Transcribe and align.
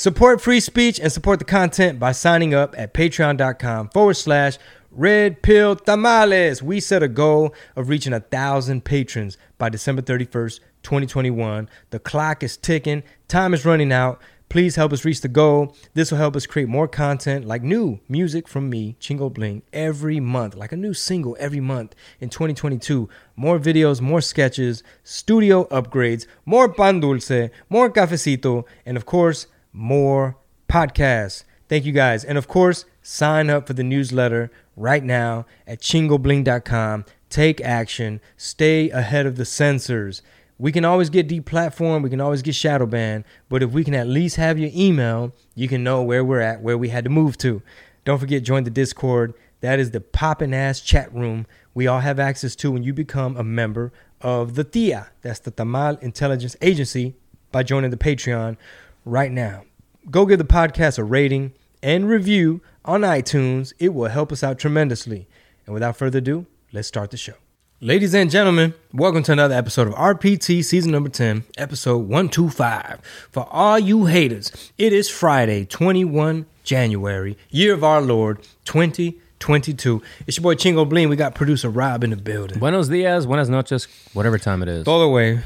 Support 0.00 0.40
free 0.40 0.60
speech 0.60 0.98
and 0.98 1.12
support 1.12 1.40
the 1.40 1.44
content 1.44 1.98
by 1.98 2.12
signing 2.12 2.54
up 2.54 2.74
at 2.78 2.94
patreon.com 2.94 3.90
forward 3.90 4.14
slash 4.14 4.56
red 4.90 5.42
pill 5.42 5.76
tamales. 5.76 6.62
We 6.62 6.80
set 6.80 7.02
a 7.02 7.06
goal 7.06 7.54
of 7.76 7.90
reaching 7.90 8.14
a 8.14 8.20
thousand 8.20 8.86
patrons 8.86 9.36
by 9.58 9.68
December 9.68 10.00
31st, 10.00 10.60
2021. 10.82 11.68
The 11.90 11.98
clock 11.98 12.42
is 12.42 12.56
ticking, 12.56 13.02
time 13.28 13.52
is 13.52 13.66
running 13.66 13.92
out. 13.92 14.22
Please 14.48 14.76
help 14.76 14.94
us 14.94 15.04
reach 15.04 15.20
the 15.20 15.28
goal. 15.28 15.76
This 15.92 16.10
will 16.10 16.16
help 16.16 16.34
us 16.34 16.46
create 16.46 16.70
more 16.70 16.88
content 16.88 17.44
like 17.44 17.62
new 17.62 18.00
music 18.08 18.48
from 18.48 18.70
me, 18.70 18.96
Chingo 19.00 19.30
Bling, 19.30 19.60
every 19.70 20.18
month, 20.18 20.54
like 20.54 20.72
a 20.72 20.78
new 20.78 20.94
single 20.94 21.36
every 21.38 21.60
month 21.60 21.94
in 22.20 22.30
2022. 22.30 23.06
More 23.36 23.58
videos, 23.58 24.00
more 24.00 24.22
sketches, 24.22 24.82
studio 25.04 25.64
upgrades, 25.64 26.26
more 26.46 26.72
pan 26.72 27.00
dulce, 27.00 27.50
more 27.68 27.90
cafecito, 27.90 28.64
and 28.86 28.96
of 28.96 29.04
course, 29.04 29.46
more 29.72 30.36
podcasts. 30.68 31.44
Thank 31.68 31.84
you 31.84 31.92
guys. 31.92 32.24
And 32.24 32.36
of 32.36 32.48
course, 32.48 32.84
sign 33.02 33.50
up 33.50 33.66
for 33.66 33.72
the 33.72 33.84
newsletter 33.84 34.50
right 34.76 35.04
now 35.04 35.46
at 35.66 35.80
chingobling.com. 35.80 37.04
Take 37.28 37.60
action. 37.60 38.20
Stay 38.36 38.90
ahead 38.90 39.26
of 39.26 39.36
the 39.36 39.44
censors. 39.44 40.22
We 40.58 40.72
can 40.72 40.84
always 40.84 41.08
get 41.08 41.26
deplatformed, 41.26 42.02
we 42.02 42.10
can 42.10 42.20
always 42.20 42.42
get 42.42 42.54
shadow 42.54 42.84
banned, 42.84 43.24
but 43.48 43.62
if 43.62 43.70
we 43.70 43.82
can 43.82 43.94
at 43.94 44.06
least 44.06 44.36
have 44.36 44.58
your 44.58 44.70
email, 44.74 45.32
you 45.54 45.68
can 45.68 45.82
know 45.82 46.02
where 46.02 46.22
we're 46.22 46.40
at, 46.40 46.60
where 46.60 46.76
we 46.76 46.90
had 46.90 47.04
to 47.04 47.10
move 47.10 47.38
to. 47.38 47.62
Don't 48.04 48.18
forget, 48.18 48.42
join 48.42 48.64
the 48.64 48.70
Discord. 48.70 49.32
That 49.62 49.78
is 49.78 49.92
the 49.92 50.02
poppin' 50.02 50.52
ass 50.52 50.82
chat 50.82 51.10
room 51.14 51.46
we 51.72 51.86
all 51.86 52.00
have 52.00 52.18
access 52.18 52.56
to 52.56 52.70
when 52.70 52.82
you 52.82 52.92
become 52.92 53.36
a 53.36 53.44
member 53.44 53.92
of 54.20 54.54
the 54.54 54.64
TIA. 54.64 55.10
That's 55.22 55.38
the 55.38 55.50
Tamal 55.50 56.02
Intelligence 56.02 56.56
Agency 56.60 57.14
by 57.52 57.62
joining 57.62 57.90
the 57.90 57.96
Patreon 57.96 58.56
right 59.04 59.32
now. 59.32 59.64
Go 60.08 60.24
give 60.24 60.38
the 60.38 60.44
podcast 60.44 60.98
a 60.98 61.04
rating 61.04 61.52
and 61.82 62.08
review 62.08 62.62
on 62.86 63.02
iTunes. 63.02 63.74
It 63.78 63.92
will 63.92 64.08
help 64.08 64.32
us 64.32 64.42
out 64.42 64.58
tremendously. 64.58 65.28
And 65.66 65.74
without 65.74 65.96
further 65.96 66.18
ado, 66.18 66.46
let's 66.72 66.88
start 66.88 67.10
the 67.10 67.18
show. 67.18 67.34
Ladies 67.82 68.14
and 68.14 68.30
gentlemen, 68.30 68.72
welcome 68.94 69.22
to 69.24 69.32
another 69.32 69.54
episode 69.54 69.88
of 69.88 69.94
RPT 69.94 70.64
season 70.64 70.90
number 70.90 71.10
10, 71.10 71.44
episode 71.58 71.98
125. 71.98 73.00
For 73.30 73.46
all 73.50 73.78
you 73.78 74.06
haters, 74.06 74.72
it 74.78 74.94
is 74.94 75.10
Friday, 75.10 75.66
21 75.66 76.46
January, 76.64 77.36
year 77.50 77.74
of 77.74 77.84
our 77.84 78.00
Lord 78.00 78.42
2022. 78.64 80.02
It's 80.26 80.38
your 80.38 80.42
boy 80.42 80.54
Chingo 80.54 80.88
Bling. 80.88 81.10
We 81.10 81.16
got 81.16 81.34
producer 81.34 81.68
Rob 81.68 82.04
in 82.04 82.10
the 82.10 82.16
building. 82.16 82.58
Buenos 82.58 82.88
dias, 82.88 83.26
buenas 83.26 83.50
noches, 83.50 83.86
whatever 84.14 84.38
time 84.38 84.62
it 84.62 84.68
is. 84.68 84.84
The 84.84 85.08
way. 85.08 85.40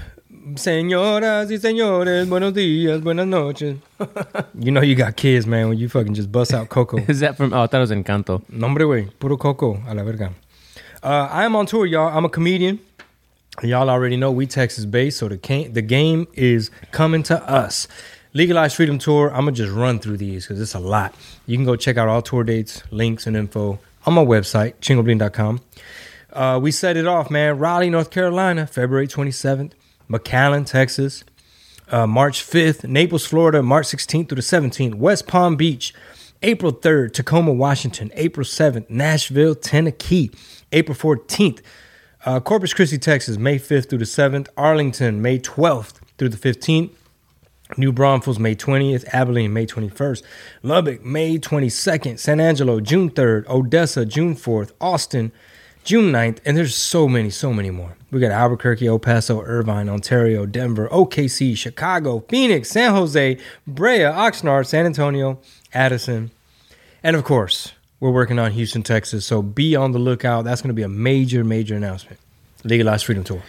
Señoras 0.56 1.50
y 1.50 1.58
señores, 1.58 2.28
buenos 2.28 2.52
dias, 2.52 3.00
buenas 3.00 3.26
noches. 3.26 3.76
you 4.58 4.70
know 4.70 4.82
you 4.82 4.94
got 4.94 5.16
kids, 5.16 5.46
man, 5.46 5.70
when 5.70 5.78
you 5.78 5.88
fucking 5.88 6.12
just 6.12 6.30
bust 6.30 6.52
out 6.52 6.68
Coco. 6.68 6.98
Is 7.08 7.20
that 7.20 7.38
from? 7.38 7.54
Oh, 7.54 7.62
I 7.62 7.66
thought 7.66 7.78
it 7.78 7.80
was 7.80 7.90
Encanto. 7.90 8.42
Nombre, 8.50 8.86
wey. 8.86 9.08
Puro 9.18 9.38
Coco. 9.38 9.82
A 9.88 9.94
la 9.94 10.04
verga. 10.04 10.34
Uh, 11.02 11.28
I 11.30 11.44
am 11.44 11.56
on 11.56 11.64
tour, 11.64 11.86
y'all. 11.86 12.14
I'm 12.14 12.26
a 12.26 12.28
comedian. 12.28 12.78
Y'all 13.62 13.88
already 13.88 14.18
know 14.18 14.30
we 14.30 14.46
Texas 14.46 14.84
based, 14.84 15.18
so 15.18 15.28
the, 15.28 15.68
the 15.72 15.80
game 15.80 16.26
is 16.34 16.70
coming 16.90 17.22
to 17.22 17.42
us. 17.48 17.88
Legalized 18.34 18.76
Freedom 18.76 18.98
Tour. 18.98 19.30
I'm 19.32 19.44
going 19.44 19.54
to 19.54 19.62
just 19.64 19.72
run 19.72 19.98
through 19.98 20.18
these 20.18 20.44
because 20.44 20.60
it's 20.60 20.74
a 20.74 20.78
lot. 20.78 21.14
You 21.46 21.56
can 21.56 21.64
go 21.64 21.74
check 21.74 21.96
out 21.96 22.08
all 22.08 22.20
tour 22.20 22.44
dates, 22.44 22.82
links, 22.90 23.26
and 23.26 23.34
info 23.34 23.78
on 24.04 24.12
my 24.12 24.24
website, 24.24 24.74
chingobling.com. 24.82 25.60
Uh, 26.32 26.58
we 26.60 26.70
set 26.70 26.98
it 26.98 27.06
off, 27.06 27.30
man. 27.30 27.58
Raleigh, 27.58 27.88
North 27.88 28.10
Carolina, 28.10 28.66
February 28.66 29.06
27th. 29.08 29.72
McAllen, 30.08 30.66
Texas, 30.66 31.24
uh, 31.90 32.06
March 32.06 32.42
5th. 32.42 32.88
Naples, 32.88 33.26
Florida, 33.26 33.62
March 33.62 33.86
16th 33.86 34.28
through 34.28 34.36
the 34.36 34.42
17th. 34.42 34.94
West 34.94 35.26
Palm 35.26 35.56
Beach, 35.56 35.94
April 36.42 36.72
3rd. 36.72 37.12
Tacoma, 37.12 37.52
Washington, 37.52 38.10
April 38.14 38.44
7th. 38.44 38.88
Nashville, 38.88 39.54
Tennessee, 39.54 40.30
April 40.72 40.96
14th. 40.96 41.60
Uh, 42.24 42.40
Corpus 42.40 42.72
Christi, 42.72 42.98
Texas, 42.98 43.36
May 43.36 43.58
5th 43.58 43.88
through 43.88 43.98
the 43.98 44.04
7th. 44.04 44.48
Arlington, 44.56 45.20
May 45.20 45.38
12th 45.38 45.94
through 46.18 46.30
the 46.30 46.36
15th. 46.36 46.90
New 47.76 47.92
Braunfels, 47.92 48.38
May 48.38 48.54
20th. 48.54 49.06
Abilene, 49.12 49.52
May 49.52 49.66
21st. 49.66 50.22
Lubbock, 50.62 51.04
May 51.04 51.38
22nd. 51.38 52.18
San 52.18 52.40
Angelo, 52.40 52.80
June 52.80 53.10
3rd. 53.10 53.46
Odessa, 53.48 54.04
June 54.06 54.34
4th. 54.34 54.72
Austin, 54.80 55.32
June 55.84 56.10
9th. 56.10 56.38
And 56.44 56.56
there's 56.56 56.74
so 56.74 57.06
many, 57.06 57.30
so 57.30 57.52
many 57.52 57.70
more. 57.70 57.96
We 58.10 58.20
got 58.20 58.32
Albuquerque, 58.32 58.86
El 58.86 58.98
Paso, 58.98 59.42
Irvine, 59.42 59.88
Ontario, 59.88 60.46
Denver, 60.46 60.88
OKC, 60.88 61.56
Chicago, 61.56 62.24
Phoenix, 62.28 62.70
San 62.70 62.92
Jose, 62.92 63.38
Brea, 63.66 64.00
Oxnard, 64.00 64.66
San 64.66 64.86
Antonio, 64.86 65.38
Addison. 65.72 66.30
And 67.02 67.16
of 67.16 67.24
course, 67.24 67.72
we're 68.00 68.10
working 68.10 68.38
on 68.38 68.52
Houston, 68.52 68.82
Texas. 68.82 69.26
So 69.26 69.42
be 69.42 69.76
on 69.76 69.92
the 69.92 69.98
lookout. 69.98 70.42
That's 70.42 70.62
going 70.62 70.68
to 70.68 70.74
be 70.74 70.82
a 70.82 70.88
major, 70.88 71.44
major 71.44 71.76
announcement. 71.76 72.18
Legalized 72.64 73.04
Freedom 73.04 73.24
Tour. 73.24 73.42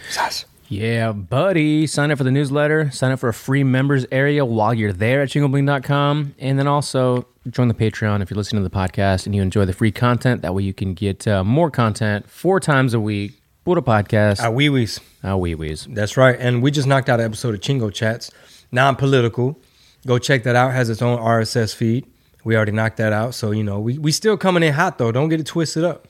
Yeah, 0.68 1.12
buddy. 1.12 1.86
Sign 1.86 2.10
up 2.10 2.18
for 2.18 2.24
the 2.24 2.30
newsletter. 2.30 2.90
Sign 2.90 3.12
up 3.12 3.20
for 3.20 3.28
a 3.28 3.34
free 3.34 3.62
members 3.64 4.04
area 4.10 4.44
while 4.44 4.74
you're 4.74 4.92
there 4.92 5.22
at 5.22 5.28
chingobling.com. 5.28 6.34
And 6.38 6.58
then 6.58 6.66
also 6.66 7.26
join 7.48 7.68
the 7.68 7.74
Patreon 7.74 8.22
if 8.22 8.30
you're 8.30 8.36
listening 8.36 8.62
to 8.62 8.68
the 8.68 8.74
podcast 8.74 9.26
and 9.26 9.34
you 9.34 9.42
enjoy 9.42 9.64
the 9.64 9.72
free 9.72 9.92
content. 9.92 10.42
That 10.42 10.54
way 10.54 10.62
you 10.64 10.74
can 10.74 10.94
get 10.94 11.26
uh, 11.28 11.44
more 11.44 11.70
content 11.70 12.28
four 12.28 12.58
times 12.60 12.94
a 12.94 13.00
week. 13.00 13.40
Puro 13.64 13.82
podcast. 13.82 14.40
Ah, 14.42 14.50
wee 14.50 14.68
wees. 14.68 15.00
Ah, 15.24 15.36
wee 15.36 15.54
wees. 15.54 15.86
That's 15.90 16.16
right. 16.16 16.36
And 16.38 16.62
we 16.62 16.70
just 16.70 16.86
knocked 16.86 17.08
out 17.08 17.18
an 17.20 17.26
episode 17.26 17.54
of 17.54 17.60
Chingo 17.60 17.92
Chats, 17.92 18.30
non 18.70 18.94
political. 18.96 19.58
Go 20.06 20.18
check 20.18 20.44
that 20.44 20.54
out. 20.54 20.72
Has 20.72 20.88
its 20.88 21.02
own 21.02 21.18
RSS 21.18 21.74
feed. 21.74 22.06
We 22.44 22.54
already 22.54 22.70
knocked 22.70 22.98
that 22.98 23.12
out. 23.12 23.34
So, 23.34 23.50
you 23.50 23.64
know, 23.64 23.80
we, 23.80 23.98
we 23.98 24.12
still 24.12 24.36
coming 24.36 24.62
in 24.62 24.72
hot 24.72 24.98
though. 24.98 25.10
Don't 25.10 25.28
get 25.28 25.40
it 25.40 25.46
twisted 25.46 25.82
up. 25.82 26.06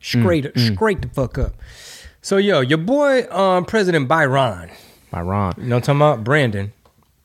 straight, 0.00 0.46
straight 0.56 1.02
the 1.02 1.08
fuck 1.08 1.38
up. 1.38 1.54
So, 2.26 2.38
yo, 2.38 2.58
your 2.60 2.78
boy, 2.78 3.30
um, 3.30 3.64
President 3.64 4.08
Byron, 4.08 4.68
Byron. 5.12 5.54
you 5.58 5.62
know, 5.62 5.76
what 5.76 5.88
I'm 5.88 5.96
talking 5.96 5.96
about 6.00 6.24
Brandon. 6.24 6.72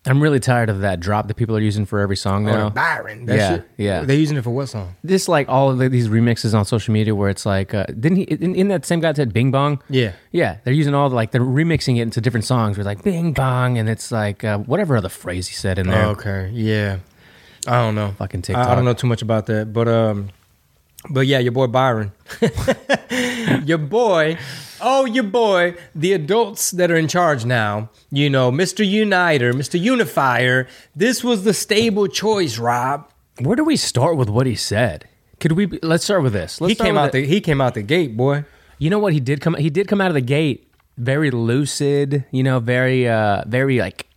I'm 0.06 0.22
really 0.22 0.40
tired 0.40 0.70
of 0.70 0.82
that 0.82 1.00
drop 1.00 1.28
that 1.28 1.34
people 1.38 1.58
are 1.58 1.60
using 1.60 1.88
for 1.88 2.02
every 2.02 2.16
song 2.16 2.48
Or 2.48 2.52
now. 2.52 2.70
Byron. 2.70 3.26
That 3.26 3.36
Yeah, 3.36 3.50
shit. 3.50 3.68
yeah. 3.78 4.02
They're 4.04 4.16
using 4.16 4.38
it 4.38 4.44
for 4.44 4.52
what 4.52 4.68
song? 4.70 4.96
This 5.04 5.28
like 5.28 5.50
all 5.50 5.72
of 5.72 5.80
the, 5.80 5.90
these 5.90 6.08
remixes 6.08 6.54
on 6.54 6.66
social 6.66 6.94
media 6.94 7.16
where 7.16 7.32
it's 7.32 7.48
like, 7.48 7.74
uh, 7.74 7.86
didn't 7.86 8.18
he, 8.18 8.24
in, 8.26 8.54
in 8.54 8.68
that 8.68 8.86
same 8.86 9.00
guy 9.00 9.08
that 9.08 9.16
said 9.16 9.34
Bing 9.34 9.50
Bong? 9.50 9.82
Yeah. 9.90 10.12
Yeah, 10.32 10.58
they're 10.66 10.72
using 10.76 10.94
all 10.94 11.10
the, 11.10 11.16
like, 11.16 11.32
they're 11.32 11.42
remixing 11.42 11.98
it 11.98 12.02
into 12.02 12.22
different 12.22 12.46
songs 12.46 12.78
where 12.78 12.86
like 12.86 13.02
Bing 13.04 13.34
Bong 13.34 13.80
and 13.80 13.90
it's 13.90 14.12
like, 14.12 14.44
uh, 14.44 14.60
whatever 14.60 14.96
other 14.96 15.10
phrase 15.10 15.48
he 15.48 15.56
said 15.56 15.80
in 15.80 15.88
there. 15.88 16.06
Okay. 16.10 16.52
Yeah. 16.54 17.00
I 17.66 17.82
don't 17.82 17.96
know. 17.96 18.12
Fucking 18.20 18.42
I, 18.42 18.44
TikTok. 18.44 18.68
I 18.68 18.76
don't 18.76 18.86
know 18.86 18.94
too 18.94 19.08
much 19.08 19.24
about 19.24 19.48
that, 19.48 19.74
but 19.74 19.88
um, 19.88 20.30
but 21.10 21.28
yeah, 21.28 21.40
your 21.40 21.52
boy 21.52 21.68
Byron, 21.68 22.12
your 23.66 23.78
boy, 23.78 24.38
oh 24.80 25.06
your 25.06 25.24
boy, 25.24 25.76
the 25.96 26.14
adults 26.14 26.72
that 26.72 26.92
are 26.92 26.96
in 26.96 27.08
charge 27.08 27.46
now. 27.46 27.90
You 28.12 28.30
know, 28.30 28.52
Mister 28.52 28.84
Uniter, 28.84 29.54
Mister 29.54 29.78
Unifier. 29.78 30.68
This 30.96 31.24
was 31.24 31.44
the 31.44 31.54
stable 31.54 32.08
choice, 32.08 32.58
Rob. 32.58 33.10
Where 33.40 33.56
do 33.56 33.64
we 33.64 33.78
start 33.78 34.18
with 34.18 34.30
what 34.30 34.46
he 34.48 34.56
said? 34.56 35.08
Could 35.40 35.54
we? 35.54 35.66
be- 35.66 35.80
Let's 35.82 36.04
start 36.04 36.24
with 36.24 36.34
this. 36.34 36.62
Let's 36.62 36.72
he 36.72 36.76
came 36.76 36.98
out 36.98 37.12
the 37.12 37.26
he 37.26 37.42
came 37.42 37.62
out 37.62 37.74
the 37.74 37.82
gate, 37.82 38.16
boy. 38.16 38.46
You 38.78 38.90
know 38.90 39.00
what 39.00 39.14
he 39.14 39.20
did 39.20 39.42
come? 39.42 39.56
He 39.56 39.70
did 39.70 39.88
come 39.88 40.02
out 40.02 40.10
of 40.10 40.16
the 40.16 40.22
gate 40.22 40.68
very 40.98 41.32
lucid. 41.32 42.26
You 42.32 42.44
know, 42.44 42.60
very, 42.60 43.08
uh, 43.08 43.44
very 43.48 43.80
like 43.80 44.08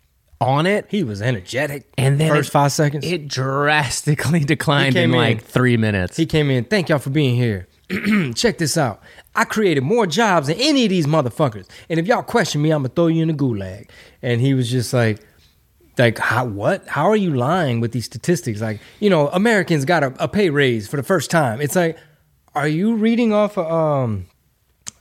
on 0.40 0.66
it. 0.66 0.86
He 0.88 1.02
was 1.04 1.22
energetic. 1.22 1.86
And 1.96 2.18
then 2.20 2.28
first 2.30 2.48
it- 2.48 2.52
five 2.52 2.72
seconds, 2.72 3.04
It 3.04 3.28
drastically 3.28 4.40
declined 4.44 4.96
in 4.96 5.10
in. 5.10 5.12
like 5.12 5.42
three 5.42 5.76
minutes. 5.76 6.16
He 6.16 6.26
came 6.26 6.50
in. 6.50 6.64
Thank 6.64 6.88
y'all 6.88 6.98
for 6.98 7.10
being 7.10 7.36
here. 7.36 7.68
Check 8.34 8.58
this 8.58 8.76
out. 8.76 9.02
I 9.34 9.44
created 9.44 9.82
more 9.82 10.06
jobs 10.06 10.46
than 10.46 10.56
any 10.58 10.84
of 10.84 10.90
these 10.90 11.06
motherfuckers. 11.06 11.68
And 11.88 11.98
if 12.00 12.06
y'all 12.06 12.22
question 12.22 12.62
me, 12.62 12.70
I'm 12.70 12.82
gonna 12.82 12.88
throw 12.94 13.08
you 13.08 13.22
in 13.22 13.28
the 13.28 13.34
gulag. 13.34 13.88
And 14.22 14.40
he 14.40 14.54
was 14.54 14.70
just 14.70 14.92
like, 14.94 15.20
like 15.98 16.18
how 16.18 16.44
what? 16.46 16.86
How 16.88 17.08
are 17.10 17.16
you 17.16 17.34
lying 17.34 17.80
with 17.80 17.92
these 17.92 18.04
statistics? 18.06 18.60
Like, 18.60 18.80
you 19.00 19.10
know, 19.10 19.28
Americans 19.28 19.84
got 19.84 20.02
a, 20.02 20.14
a 20.18 20.28
pay 20.28 20.50
raise 20.50 20.88
for 20.88 20.96
the 20.96 21.02
first 21.02 21.30
time. 21.30 21.60
It's 21.60 21.76
like, 21.76 21.96
are 22.54 22.68
you 22.68 22.94
reading 22.96 23.32
off 23.32 23.58
of 23.58 23.66
um 23.70 24.26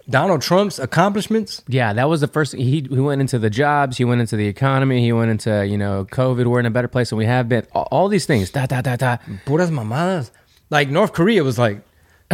Donald 0.09 0.41
Trump's 0.41 0.79
accomplishments. 0.79 1.63
Yeah, 1.67 1.93
that 1.93 2.09
was 2.09 2.21
the 2.21 2.27
first. 2.27 2.53
He 2.53 2.81
he 2.81 2.99
went 2.99 3.21
into 3.21 3.39
the 3.39 3.49
jobs. 3.49 3.97
He 3.97 4.05
went 4.05 4.21
into 4.21 4.35
the 4.35 4.47
economy. 4.47 5.01
He 5.01 5.13
went 5.13 5.31
into 5.31 5.65
you 5.65 5.77
know 5.77 6.05
COVID. 6.11 6.45
We're 6.45 6.59
in 6.59 6.65
a 6.65 6.71
better 6.71 6.87
place 6.87 7.09
than 7.09 7.17
we 7.17 7.25
have 7.25 7.47
been. 7.47 7.65
All, 7.73 7.87
all 7.91 8.07
these 8.09 8.25
things. 8.25 8.49
Da 8.49 8.65
da 8.65 8.81
da 8.81 8.95
da. 8.95 9.17
Puras 9.45 9.69
mamadas. 9.69 10.31
Like 10.69 10.89
North 10.89 11.13
Korea 11.13 11.43
was 11.43 11.57
like, 11.57 11.81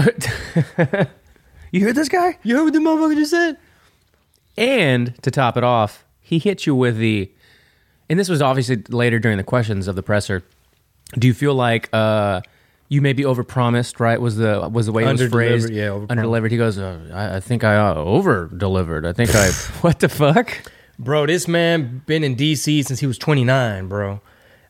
You 1.72 1.82
hear 1.82 1.94
this 1.94 2.10
guy? 2.10 2.38
you 2.44 2.56
heard 2.56 2.64
what 2.64 2.74
the 2.74 2.80
motherfucker 2.80 3.16
just 3.16 3.32
said? 3.32 3.58
And 4.58 5.22
to 5.24 5.32
top 5.32 5.56
it 5.58 5.64
off, 5.64 6.06
he 6.20 6.40
hit 6.40 6.66
you 6.66 6.76
with 6.76 6.98
the. 6.98 7.32
And 8.10 8.20
this 8.20 8.30
was 8.30 8.42
obviously 8.42 8.78
later 8.90 9.20
during 9.20 9.38
the 9.38 9.44
questions 9.44 9.88
of 9.88 9.96
the 9.96 10.02
presser. 10.02 10.44
Do 11.14 11.28
you 11.28 11.34
feel 11.34 11.54
like 11.54 11.90
uh, 11.94 12.42
you 12.90 13.02
maybe 13.02 13.24
overpromised? 13.24 14.00
Right? 14.00 14.20
Was 14.20 14.36
the 14.36 14.68
was 14.72 14.88
the 14.88 14.92
way 14.92 15.06
it 15.06 15.12
was 15.12 15.30
phrased? 15.30 15.70
yeah, 15.70 15.88
overpromised. 15.88 16.08
underdelivered. 16.08 16.52
He 16.52 16.58
goes, 16.58 16.78
uh, 16.78 17.10
I, 17.14 17.38
I 17.38 17.40
think 17.40 17.64
I 17.64 17.78
uh, 17.78 17.96
over 17.96 18.48
delivered. 18.48 19.06
I 19.06 19.14
think 19.14 19.34
I. 19.34 19.50
what 19.82 20.00
the 20.00 20.10
fuck? 20.10 20.72
Bro, 20.98 21.28
this 21.28 21.48
man 21.48 22.04
been 22.06 22.26
in 22.26 22.36
DC 22.36 22.86
since 22.86 23.00
he 23.00 23.08
was 23.08 23.18
29, 23.18 23.88
bro. 23.88 24.20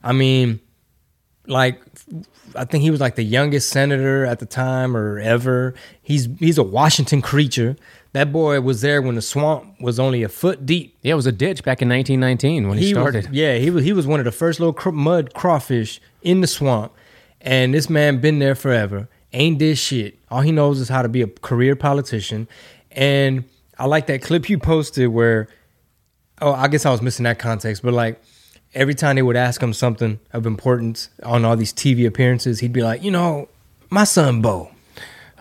I 0.04 0.14
mean, 0.14 0.60
like 1.48 1.82
I 2.56 2.66
think 2.66 2.84
he 2.84 2.92
was 2.92 3.00
like 3.00 3.16
the 3.16 3.24
youngest 3.24 3.70
senator 3.70 4.26
at 4.26 4.40
the 4.40 4.46
time 4.46 4.96
or 4.96 5.20
ever. 5.20 5.74
He's 6.02 6.28
he's 6.40 6.58
a 6.58 6.64
Washington 6.64 7.22
creature. 7.22 7.76
That 8.14 8.32
boy 8.32 8.60
was 8.62 8.82
there 8.82 9.02
when 9.02 9.16
the 9.16 9.22
swamp 9.22 9.80
was 9.80 10.00
only 10.00 10.24
a 10.24 10.30
foot 10.30 10.66
deep. 10.66 10.98
Yeah, 11.04 11.14
it 11.14 11.16
was 11.16 11.28
a 11.28 11.32
ditch 11.32 11.64
back 11.64 11.82
in 11.82 11.90
1919 11.90 12.68
when 12.68 12.78
he, 12.78 12.90
started. 12.90 13.28
Was, 13.28 13.34
yeah, 13.34 13.58
he 13.58 13.70
was 13.70 13.84
he 13.84 13.94
was 13.94 14.08
one 14.08 14.20
of 14.20 14.26
the 14.26 14.32
first 14.32 14.60
little 14.60 14.92
mud 14.92 15.34
crawfish 15.34 16.02
in 16.22 16.42
the 16.42 16.48
swamp, 16.48 16.94
and 17.42 17.74
this 17.74 17.90
man 17.90 18.20
been 18.20 18.40
there 18.40 18.56
forever. 18.56 19.10
Ain't 19.32 19.60
did 19.60 19.78
shit. 19.78 20.20
All 20.30 20.42
he 20.42 20.52
knows 20.52 20.80
is 20.80 20.90
how 20.90 21.02
to 21.02 21.10
be 21.10 21.22
a 21.22 21.28
career 21.28 21.76
politician. 21.76 22.48
And 22.92 23.46
I 23.78 23.86
like 23.86 24.08
that 24.08 24.22
clip 24.22 24.50
you 24.50 24.58
posted 24.58 25.10
where, 25.10 25.48
oh, 26.42 26.54
I 26.54 26.68
guess 26.68 26.86
I 26.86 26.92
was 26.92 27.02
missing 27.02 27.24
that 27.24 27.40
context, 27.40 27.84
but 27.84 27.94
like 27.94 28.22
every 28.74 28.96
time 28.96 29.16
they 29.16 29.22
would 29.22 29.36
ask 29.36 29.62
him 29.62 29.74
something 29.74 30.20
of 30.34 30.46
importance 30.46 31.10
on 31.24 31.46
all 31.46 31.56
these 31.56 31.74
TV 31.74 32.08
appearances, 32.08 32.60
he'd 32.60 32.74
be 32.74 32.82
like, 32.82 33.04
you 33.04 33.12
know, 33.12 33.48
my 33.90 34.04
son 34.04 34.42
Bo. 34.42 34.72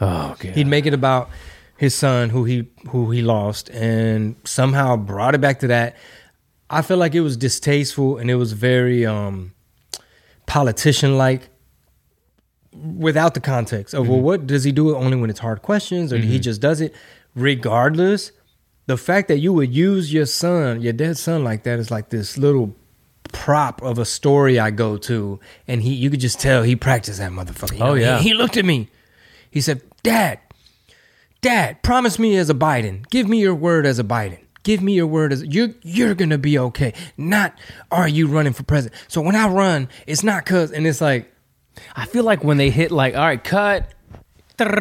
oh, 0.00 0.36
God. 0.38 0.52
He'd 0.52 0.66
make 0.66 0.86
it 0.86 0.94
about 0.94 1.30
his 1.78 1.94
son 1.94 2.28
who 2.30 2.44
he 2.44 2.68
who 2.88 3.10
he 3.10 3.22
lost 3.22 3.70
and 3.70 4.34
somehow 4.44 4.96
brought 4.96 5.34
it 5.34 5.40
back 5.40 5.60
to 5.60 5.68
that. 5.68 5.96
I 6.68 6.82
feel 6.82 6.96
like 6.98 7.14
it 7.14 7.20
was 7.20 7.36
distasteful 7.36 8.18
and 8.18 8.30
it 8.30 8.34
was 8.34 8.52
very 8.52 9.06
um 9.06 9.54
politician 10.46 11.16
like 11.16 11.48
without 12.96 13.34
the 13.34 13.40
context 13.40 13.94
of 13.94 14.08
well 14.08 14.16
mm-hmm. 14.16 14.26
what 14.26 14.46
does 14.46 14.64
he 14.64 14.72
do 14.72 14.90
it 14.90 14.94
only 14.94 15.16
when 15.16 15.30
it's 15.30 15.40
hard 15.40 15.62
questions 15.62 16.12
or 16.12 16.18
he 16.18 16.34
mm-hmm. 16.34 16.42
just 16.42 16.60
does 16.60 16.80
it 16.80 16.94
regardless 17.34 18.32
the 18.86 18.96
fact 18.96 19.28
that 19.28 19.38
you 19.38 19.52
would 19.52 19.74
use 19.74 20.12
your 20.12 20.26
son 20.26 20.80
your 20.80 20.92
dead 20.92 21.16
son 21.16 21.44
like 21.44 21.62
that 21.64 21.78
is 21.78 21.90
like 21.90 22.10
this 22.10 22.38
little 22.38 22.74
prop 23.32 23.82
of 23.82 23.98
a 23.98 24.04
story 24.04 24.58
I 24.58 24.70
go 24.70 24.96
to 24.96 25.38
and 25.66 25.82
he 25.82 25.92
you 25.94 26.08
could 26.10 26.20
just 26.20 26.40
tell 26.40 26.62
he 26.62 26.76
practiced 26.76 27.18
that 27.18 27.30
motherfucker 27.32 27.76
You 27.76 27.84
Oh, 27.84 27.86
know, 27.88 27.94
he- 27.94 28.02
yeah. 28.02 28.18
he 28.20 28.34
looked 28.34 28.56
at 28.56 28.64
me 28.64 28.88
he 29.50 29.60
said, 29.60 29.82
Dad, 30.02 30.40
Dad, 31.40 31.82
promise 31.82 32.18
me 32.18 32.36
as 32.36 32.50
a 32.50 32.54
Biden. 32.54 33.08
Give 33.10 33.28
me 33.28 33.40
your 33.40 33.54
word 33.54 33.86
as 33.86 33.98
a 33.98 34.04
Biden. 34.04 34.38
Give 34.62 34.82
me 34.82 34.92
your 34.94 35.06
word 35.06 35.32
as 35.32 35.44
you're 35.44 35.70
you're 35.82 36.14
gonna 36.14 36.36
be 36.38 36.58
okay. 36.58 36.92
Not 37.16 37.58
are 37.90 38.08
you 38.08 38.26
running 38.26 38.52
for 38.52 38.64
president. 38.64 39.00
So 39.08 39.20
when 39.20 39.34
I 39.36 39.48
run, 39.48 39.88
it's 40.06 40.22
not 40.22 40.44
cause 40.44 40.72
and 40.72 40.86
it's 40.86 41.00
like 41.00 41.32
I 41.96 42.06
feel 42.06 42.24
like 42.24 42.44
when 42.44 42.56
they 42.56 42.70
hit 42.70 42.90
like, 42.90 43.14
all 43.14 43.24
right, 43.24 43.42
cut, 43.42 43.92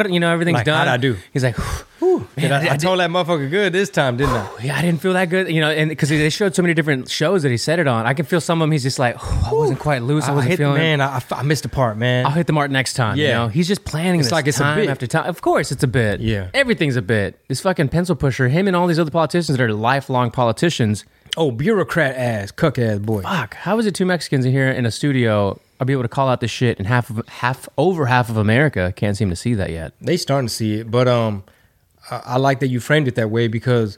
you 0.10 0.20
know, 0.20 0.32
everything's 0.34 0.56
Like, 0.58 0.66
done. 0.66 0.88
I 0.88 0.98
do? 0.98 1.18
He's 1.32 1.44
like, 1.44 1.56
whew, 2.00 2.28
man, 2.36 2.52
I, 2.52 2.70
I 2.70 2.74
I, 2.74 2.78
told 2.78 3.00
that 3.00 3.12
motherfucker 3.12 3.48
good 3.48 3.74
this 3.74 3.92
time, 3.92 4.18
didn't 4.18 4.34
I? 4.34 4.48
Oh, 4.52 4.58
yeah, 4.60 4.76
I 4.76 4.82
didn't 4.82 5.02
feel 5.02 5.14
that 5.14 5.30
good, 5.30 5.52
you 5.52 5.62
know, 5.62 5.70
and 5.70 5.88
because 5.90 6.10
they 6.10 6.30
showed 6.32 6.56
so 6.56 6.64
many 6.64 6.74
different 6.74 7.10
shows 7.12 7.44
that 7.44 7.50
he 7.52 7.58
said 7.58 7.78
it 7.78 7.88
on, 7.88 8.08
I 8.08 8.16
can 8.16 8.26
feel 8.26 8.42
some 8.42 8.60
of 8.60 8.64
them. 8.64 8.72
He's 8.72 8.82
just 8.82 8.98
like, 8.98 9.16
I 9.46 9.54
wasn't 9.54 9.78
quite 9.80 10.02
loose. 10.02 10.26
I 10.26 10.32
I, 10.32 10.36
wasn't 10.36 10.50
hit 10.50 10.58
feeling. 10.58 10.78
man, 10.80 11.00
I, 11.02 11.22
I 11.32 11.44
missed 11.44 11.64
a 11.66 11.70
part, 11.70 11.96
man. 11.96 12.26
I'll 12.26 12.32
hit 12.32 12.48
the 12.48 12.54
mark 12.54 12.72
next 12.72 12.94
time. 12.94 13.18
You 13.18 13.26
Yeah. 13.26 13.34
know, 13.34 13.48
he's 13.50 13.68
just 13.68 13.86
planning. 13.86 14.20
It's 14.20 14.32
like 14.32 14.48
it's 14.48 14.58
a 14.60 14.64
time 14.64 14.80
bit. 14.80 14.90
after 14.90 15.06
time. 15.06 15.26
Of 15.30 15.42
course, 15.42 15.72
it's 15.72 15.84
a 15.84 15.88
bit. 15.88 16.22
Yeah. 16.22 16.50
everything's 16.56 16.96
a 16.96 17.02
bit. 17.04 17.40
This 17.48 17.60
fucking 17.62 17.90
pencil 17.90 18.16
pusher, 18.16 18.48
him 18.50 18.66
and 18.68 18.76
all 18.76 18.88
these 18.88 18.98
other 19.00 19.12
politicians 19.12 19.56
that 19.58 19.64
are 19.64 19.72
lifelong 19.74 20.32
politicians. 20.32 21.06
oh, 21.38 21.52
bureaucrat 21.52 22.16
ass, 22.16 22.50
cuck 22.50 22.80
ass 22.80 22.98
boy. 22.98 23.22
Fuck, 23.22 23.54
how 23.54 23.78
is 23.78 23.86
it 23.86 23.94
two 23.94 24.08
Mexicans 24.08 24.44
in 24.44 24.52
here 24.52 24.72
in 24.72 24.88
a 24.88 24.92
studio? 24.92 25.60
I'll 25.80 25.86
be 25.86 25.94
able 25.94 26.04
to 26.04 26.10
call 26.10 26.28
out 26.28 26.42
this 26.42 26.52
shit, 26.52 26.78
and 26.80 26.88
half 26.88 27.10
of 27.10 27.28
half 27.28 27.70
over 27.78 28.08
half 28.08 28.30
of 28.30 28.38
America 28.38 28.94
can't 28.96 29.16
seem 29.16 29.30
to 29.30 29.36
see 29.36 29.54
that 29.54 29.70
yet. 29.70 29.94
They 30.02 30.18
starting 30.18 30.48
to 30.48 30.54
see 30.54 30.80
it, 30.80 30.90
but 30.90 31.08
um, 31.08 31.44
I, 32.10 32.22
I 32.26 32.38
like 32.38 32.60
that 32.62 32.68
you 32.68 32.80
framed 32.80 33.08
it 33.08 33.16
that 33.16 33.30
way 33.30 33.48
because 33.48 33.98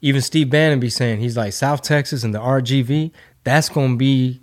even 0.00 0.22
Steve 0.22 0.48
Bannon 0.50 0.80
be 0.80 0.90
saying 0.90 1.20
he's 1.20 1.36
like 1.36 1.52
South 1.52 1.82
Texas 1.82 2.24
and 2.24 2.34
the 2.34 2.38
RGV. 2.38 3.10
That's 3.44 3.68
gonna 3.68 3.96
be 3.96 4.40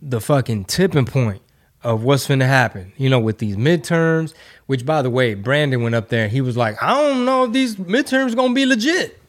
the 0.00 0.20
fucking 0.20 0.64
tipping 0.64 1.06
point 1.06 1.42
of 1.82 2.02
what's 2.02 2.26
gonna 2.26 2.46
happen. 2.46 2.92
You 2.96 3.10
know, 3.10 3.20
with 3.20 3.38
these 3.38 3.56
midterms. 3.56 4.34
Which, 4.66 4.86
by 4.86 5.02
the 5.02 5.10
way, 5.10 5.34
Brandon 5.34 5.82
went 5.82 5.94
up 5.94 6.08
there. 6.08 6.28
He 6.28 6.40
was 6.40 6.56
like, 6.56 6.82
I 6.82 6.94
don't 6.94 7.24
know 7.26 7.44
if 7.44 7.52
these 7.52 7.76
midterms 7.76 8.34
gonna 8.34 8.54
be 8.54 8.66
legit. 8.66 9.20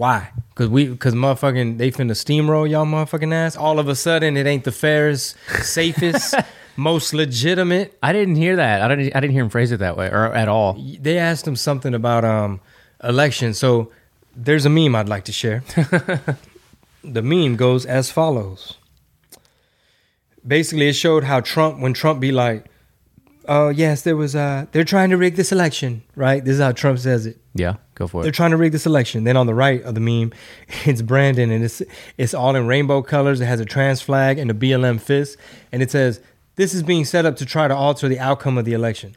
Why? 0.00 0.30
Cause 0.54 0.68
we, 0.68 0.96
cause 0.96 1.12
motherfucking, 1.12 1.76
they 1.76 1.90
finna 1.90 2.12
steamroll 2.12 2.66
y'all 2.66 2.86
motherfucking 2.86 3.34
ass. 3.34 3.54
All 3.54 3.78
of 3.78 3.86
a 3.86 3.94
sudden, 3.94 4.34
it 4.38 4.46
ain't 4.46 4.64
the 4.64 4.72
fairest, 4.72 5.36
safest, 5.60 6.34
most 6.74 7.12
legitimate 7.12 7.98
I 8.02 8.14
didn't 8.14 8.36
hear 8.36 8.56
that. 8.56 8.80
I 8.80 8.88
didn't. 8.88 9.14
I 9.14 9.20
didn't 9.20 9.34
hear 9.34 9.42
him 9.42 9.50
phrase 9.50 9.72
it 9.72 9.80
that 9.80 9.98
way 9.98 10.06
or 10.06 10.32
at 10.32 10.48
all. 10.48 10.82
they 10.98 11.18
asked 11.18 11.46
him 11.46 11.54
something 11.54 11.92
about 11.92 12.24
um 12.24 12.62
election. 13.04 13.52
So 13.52 13.92
there's 14.34 14.64
a 14.64 14.70
meme 14.70 14.96
I'd 14.96 15.06
like 15.06 15.24
to 15.24 15.32
share. 15.32 15.62
the 17.04 17.20
meme 17.20 17.56
goes 17.56 17.84
as 17.84 18.10
follows. 18.10 18.78
Basically, 20.46 20.88
it 20.88 20.94
showed 20.94 21.24
how 21.24 21.40
Trump, 21.40 21.78
when 21.78 21.92
Trump 21.92 22.20
be 22.20 22.32
like, 22.32 22.69
"Oh 23.48 23.68
yes, 23.68 24.02
there 24.02 24.16
was 24.16 24.36
uh, 24.36 24.66
they're 24.72 24.84
trying 24.84 25.10
to 25.10 25.16
rig 25.16 25.36
this 25.36 25.52
election," 25.52 26.02
right? 26.14 26.44
This 26.44 26.54
is 26.54 26.60
how 26.60 26.72
Trump 26.72 26.98
says 26.98 27.26
it. 27.26 27.38
Yeah, 27.54 27.76
go 27.94 28.06
for 28.06 28.20
it. 28.20 28.22
They're 28.24 28.32
trying 28.32 28.50
to 28.52 28.56
rig 28.56 28.72
this 28.72 28.86
election. 28.86 29.24
Then 29.24 29.36
on 29.36 29.46
the 29.46 29.54
right 29.54 29.82
of 29.82 29.94
the 29.94 30.00
meme, 30.00 30.32
it's 30.84 31.02
Brandon, 31.02 31.50
and 31.50 31.64
it's 31.64 31.82
it's 32.18 32.34
all 32.34 32.54
in 32.56 32.66
rainbow 32.66 33.02
colors. 33.02 33.40
It 33.40 33.46
has 33.46 33.60
a 33.60 33.64
trans 33.64 34.02
flag 34.02 34.38
and 34.38 34.50
a 34.50 34.54
BLM 34.54 35.00
fist, 35.00 35.36
and 35.72 35.82
it 35.82 35.90
says, 35.90 36.20
"This 36.56 36.74
is 36.74 36.82
being 36.82 37.04
set 37.04 37.26
up 37.26 37.36
to 37.36 37.46
try 37.46 37.68
to 37.68 37.74
alter 37.74 38.08
the 38.08 38.18
outcome 38.18 38.58
of 38.58 38.64
the 38.64 38.72
election." 38.72 39.16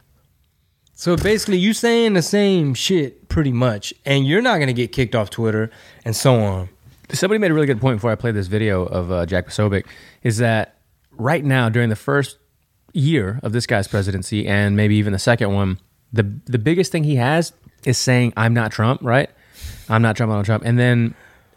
So 0.96 1.16
basically, 1.16 1.58
you 1.58 1.72
saying 1.72 2.14
the 2.14 2.22
same 2.22 2.72
shit 2.74 3.28
pretty 3.28 3.52
much, 3.52 3.92
and 4.06 4.26
you're 4.26 4.42
not 4.42 4.58
gonna 4.58 4.72
get 4.72 4.92
kicked 4.92 5.14
off 5.14 5.28
Twitter 5.30 5.70
and 6.04 6.14
so 6.14 6.40
on. 6.40 6.68
Somebody 7.12 7.38
made 7.38 7.50
a 7.50 7.54
really 7.54 7.66
good 7.66 7.80
point 7.80 7.98
before 7.98 8.10
I 8.10 8.14
played 8.14 8.34
this 8.34 8.46
video 8.46 8.84
of 8.84 9.12
uh, 9.12 9.26
Jack 9.26 9.46
Posobiec. 9.46 9.84
Is 10.22 10.38
that 10.38 10.78
right 11.12 11.44
now 11.44 11.68
during 11.68 11.90
the 11.90 11.96
first 11.96 12.38
year 12.94 13.40
of 13.42 13.52
this 13.52 13.66
guy's 13.66 13.86
presidency, 13.86 14.46
and 14.46 14.76
maybe 14.76 14.96
even 14.96 15.12
the 15.12 15.18
second 15.18 15.52
one, 15.52 15.78
the 16.12 16.22
the 16.46 16.58
biggest 16.58 16.90
thing 16.90 17.04
he 17.04 17.16
has 17.16 17.52
is 17.84 17.98
saying, 17.98 18.32
"I'm 18.36 18.54
not 18.54 18.72
Trump," 18.72 19.00
right? 19.02 19.28
I'm 19.88 20.00
not 20.00 20.16
Trump. 20.16 20.32
I'm 20.32 20.44
Trump, 20.44 20.64
and 20.64 20.78
then. 20.78 21.14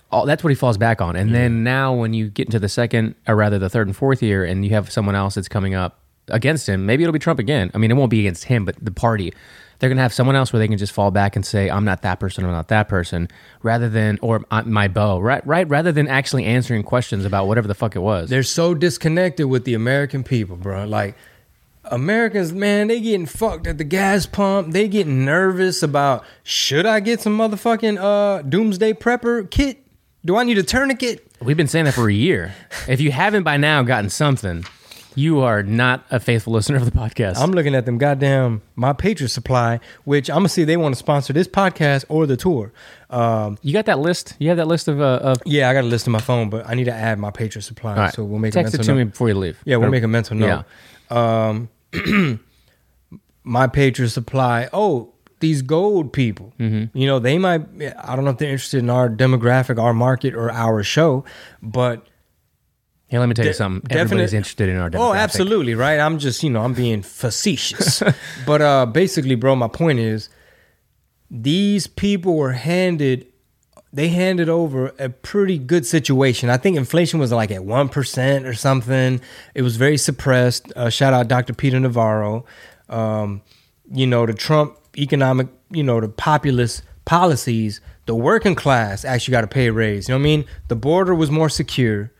All, 0.09 0.25
that's 0.25 0.41
what 0.41 0.51
he 0.51 0.55
falls 0.55 0.77
back 0.77 1.01
on. 1.01 1.17
And 1.17 1.35
then 1.35 1.65
now, 1.65 1.93
when 1.93 2.13
you 2.13 2.29
get 2.29 2.47
into 2.47 2.59
the 2.59 2.69
second, 2.69 3.15
or 3.27 3.35
rather 3.35 3.59
the 3.59 3.69
third 3.69 3.87
and 3.87 3.95
fourth 3.95 4.23
year, 4.23 4.45
and 4.45 4.63
you 4.63 4.71
have 4.71 4.89
someone 4.89 5.15
else 5.15 5.35
that's 5.35 5.49
coming 5.49 5.75
up 5.75 5.99
against 6.29 6.69
him, 6.69 6.85
maybe 6.85 7.03
it'll 7.03 7.11
be 7.11 7.19
Trump 7.19 7.39
again. 7.39 7.71
I 7.73 7.77
mean, 7.77 7.91
it 7.91 7.95
won't 7.95 8.09
be 8.09 8.21
against 8.21 8.45
him, 8.45 8.63
but 8.63 8.77
the 8.81 8.91
party. 8.91 9.33
They're 9.79 9.89
going 9.89 9.97
to 9.97 10.03
have 10.03 10.13
someone 10.13 10.35
else 10.35 10.51
where 10.51 10.59
they 10.59 10.67
can 10.67 10.77
just 10.77 10.93
fall 10.93 11.11
back 11.11 11.35
and 11.35 11.45
say, 11.45 11.69
I'm 11.69 11.85
not 11.85 12.01
that 12.01 12.19
person, 12.19 12.43
I'm 12.45 12.51
not 12.51 12.67
that 12.69 12.87
person, 12.87 13.27
rather 13.61 13.89
than, 13.89 14.17
or 14.21 14.43
"Uh, 14.49 14.63
my 14.63 14.87
bow, 14.87 15.19
right? 15.19 15.45
Right? 15.45 15.67
Rather 15.69 15.91
than 15.91 16.07
actually 16.07 16.45
answering 16.45 16.83
questions 16.83 17.25
about 17.25 17.47
whatever 17.47 17.67
the 17.67 17.75
fuck 17.75 17.95
it 17.95 17.99
was. 17.99 18.29
They're 18.29 18.43
so 18.43 18.73
disconnected 18.73 19.47
with 19.47 19.65
the 19.65 19.73
American 19.75 20.23
people, 20.23 20.55
bro. 20.55 20.85
Like 20.85 21.15
Americans, 21.85 22.53
man, 22.53 22.87
they 22.87 22.99
getting 22.99 23.25
fucked 23.25 23.67
at 23.67 23.77
the 23.77 23.83
gas 23.83 24.25
pump. 24.25 24.73
They 24.73 24.87
getting 24.87 25.23
nervous 25.25 25.83
about 25.83 26.25
should 26.43 26.85
I 26.85 26.99
get 26.99 27.21
some 27.21 27.37
motherfucking 27.37 27.97
uh 27.99 28.41
doomsday 28.41 28.93
prepper 28.93 29.49
kit? 29.49 29.83
Do 30.25 30.35
I 30.35 30.43
need 30.43 30.57
a 30.57 30.63
tourniquet? 30.63 31.25
We've 31.41 31.55
been 31.55 31.67
saying 31.67 31.85
that 31.85 31.93
for 31.93 32.09
a 32.09 32.13
year. 32.13 32.53
if 32.87 32.99
you 32.99 33.11
haven't 33.11 33.43
by 33.43 33.57
now 33.57 33.83
gotten 33.83 34.09
something, 34.09 34.65
you 35.17 35.39
are 35.41 35.63
not 35.63 36.05
a 36.11 36.19
faithful 36.19 36.53
listener 36.53 36.77
of 36.77 36.85
the 36.85 36.91
podcast. 36.91 37.37
I'm 37.37 37.49
looking 37.51 37.73
at 37.73 37.87
them 37.87 37.97
goddamn 37.97 38.61
my 38.75 38.93
Patriot 38.93 39.29
Supply, 39.29 39.79
which 40.03 40.29
I'm 40.29 40.37
gonna 40.37 40.49
see 40.49 40.61
if 40.61 40.67
they 40.67 40.77
want 40.77 40.93
to 40.93 40.99
sponsor 40.99 41.33
this 41.33 41.47
podcast 41.47 42.05
or 42.07 42.27
the 42.27 42.37
tour. 42.37 42.71
Um, 43.09 43.57
you 43.63 43.73
got 43.73 43.87
that 43.87 43.97
list? 43.97 44.35
You 44.37 44.49
have 44.49 44.57
that 44.57 44.67
list 44.67 44.87
of, 44.87 45.01
uh, 45.01 45.19
of 45.23 45.37
yeah, 45.43 45.69
I 45.69 45.73
got 45.73 45.85
a 45.85 45.87
list 45.87 46.07
on 46.07 46.11
my 46.11 46.19
phone, 46.21 46.51
but 46.51 46.67
I 46.69 46.75
need 46.75 46.83
to 46.83 46.93
add 46.93 47.17
my 47.17 47.31
Patriot 47.31 47.63
Supply, 47.63 47.95
right. 47.97 48.13
so 48.13 48.23
we'll 48.23 48.37
make 48.37 48.53
text 48.53 48.73
a 48.73 48.77
it 48.77 48.79
mental 48.79 48.85
to 48.85 48.91
note. 48.91 48.97
me 48.99 49.03
before 49.09 49.27
you 49.29 49.33
leave. 49.35 49.59
Yeah, 49.65 49.77
we'll 49.77 49.87
Or- 49.87 49.91
make 49.91 50.03
a 50.03 50.07
mental 50.07 50.37
note. 50.37 50.65
Yeah. 51.09 51.47
Um, 51.49 51.69
my 53.43 53.65
Patriot 53.65 54.09
Supply. 54.09 54.69
Oh, 54.71 55.13
these 55.39 55.61
gold 55.63 56.13
people. 56.13 56.53
Mm-hmm. 56.59 56.97
You 56.97 57.07
know, 57.07 57.19
they 57.19 57.37
might. 57.37 57.61
I 58.03 58.15
don't 58.15 58.23
know 58.25 58.31
if 58.31 58.37
they're 58.37 58.49
interested 58.51 58.79
in 58.79 58.89
our 58.89 59.09
demographic, 59.09 59.81
our 59.81 59.93
market, 59.93 60.35
or 60.35 60.51
our 60.51 60.83
show, 60.83 61.25
but 61.61 62.05
Hey, 63.09 63.19
let 63.19 63.27
me 63.29 63.33
tell 63.35 63.45
you 63.45 63.51
De- 63.51 63.57
something. 63.57 63.87
definite- 63.87 64.01
Everybody's 64.01 64.33
interested 64.33 64.67
in 64.69 64.77
our 64.77 64.89
demographic. 64.89 64.99
Oh, 64.99 65.13
absolutely, 65.13 65.75
right? 65.75 65.97
I'm 65.99 66.19
just, 66.19 66.43
you 66.43 66.49
know, 66.49 66.61
I'm 66.61 66.73
being 66.73 67.01
facetious. 67.21 68.03
but 68.45 68.61
uh 68.61 68.85
basically, 68.85 69.35
bro, 69.35 69.55
my 69.55 69.67
point 69.69 69.99
is 69.99 70.29
these 71.29 71.87
people 71.87 72.35
were 72.35 72.53
handed 72.53 73.27
they 73.93 74.09
handed 74.09 74.49
over 74.49 74.93
a 74.99 75.07
pretty 75.09 75.57
good 75.57 75.85
situation. 75.85 76.49
I 76.49 76.57
think 76.57 76.75
inflation 76.75 77.19
was 77.19 77.31
like 77.31 77.51
at 77.51 77.61
1% 77.61 78.45
or 78.45 78.53
something. 78.53 79.21
It 79.55 79.61
was 79.61 79.77
very 79.77 79.97
suppressed. 79.97 80.71
Uh, 80.75 80.89
shout 80.89 81.13
out 81.13 81.29
Dr. 81.29 81.53
Peter 81.53 81.79
Navarro. 81.79 82.45
Um, 82.89 83.41
you 83.91 84.05
know, 84.05 84.25
the 84.25 84.33
Trump 84.33 84.77
economic, 84.97 85.47
you 85.71 85.83
know, 85.83 86.01
the 86.01 86.09
populist 86.09 86.83
policies, 87.05 87.79
the 88.07 88.13
working 88.13 88.55
class 88.55 89.05
actually 89.05 89.31
got 89.31 89.45
a 89.45 89.47
pay 89.47 89.69
raise. 89.69 90.09
You 90.09 90.13
know 90.15 90.19
what 90.19 90.23
I 90.23 90.23
mean? 90.35 90.45
The 90.67 90.75
border 90.75 91.15
was 91.15 91.31
more 91.31 91.49
secure. 91.49 92.11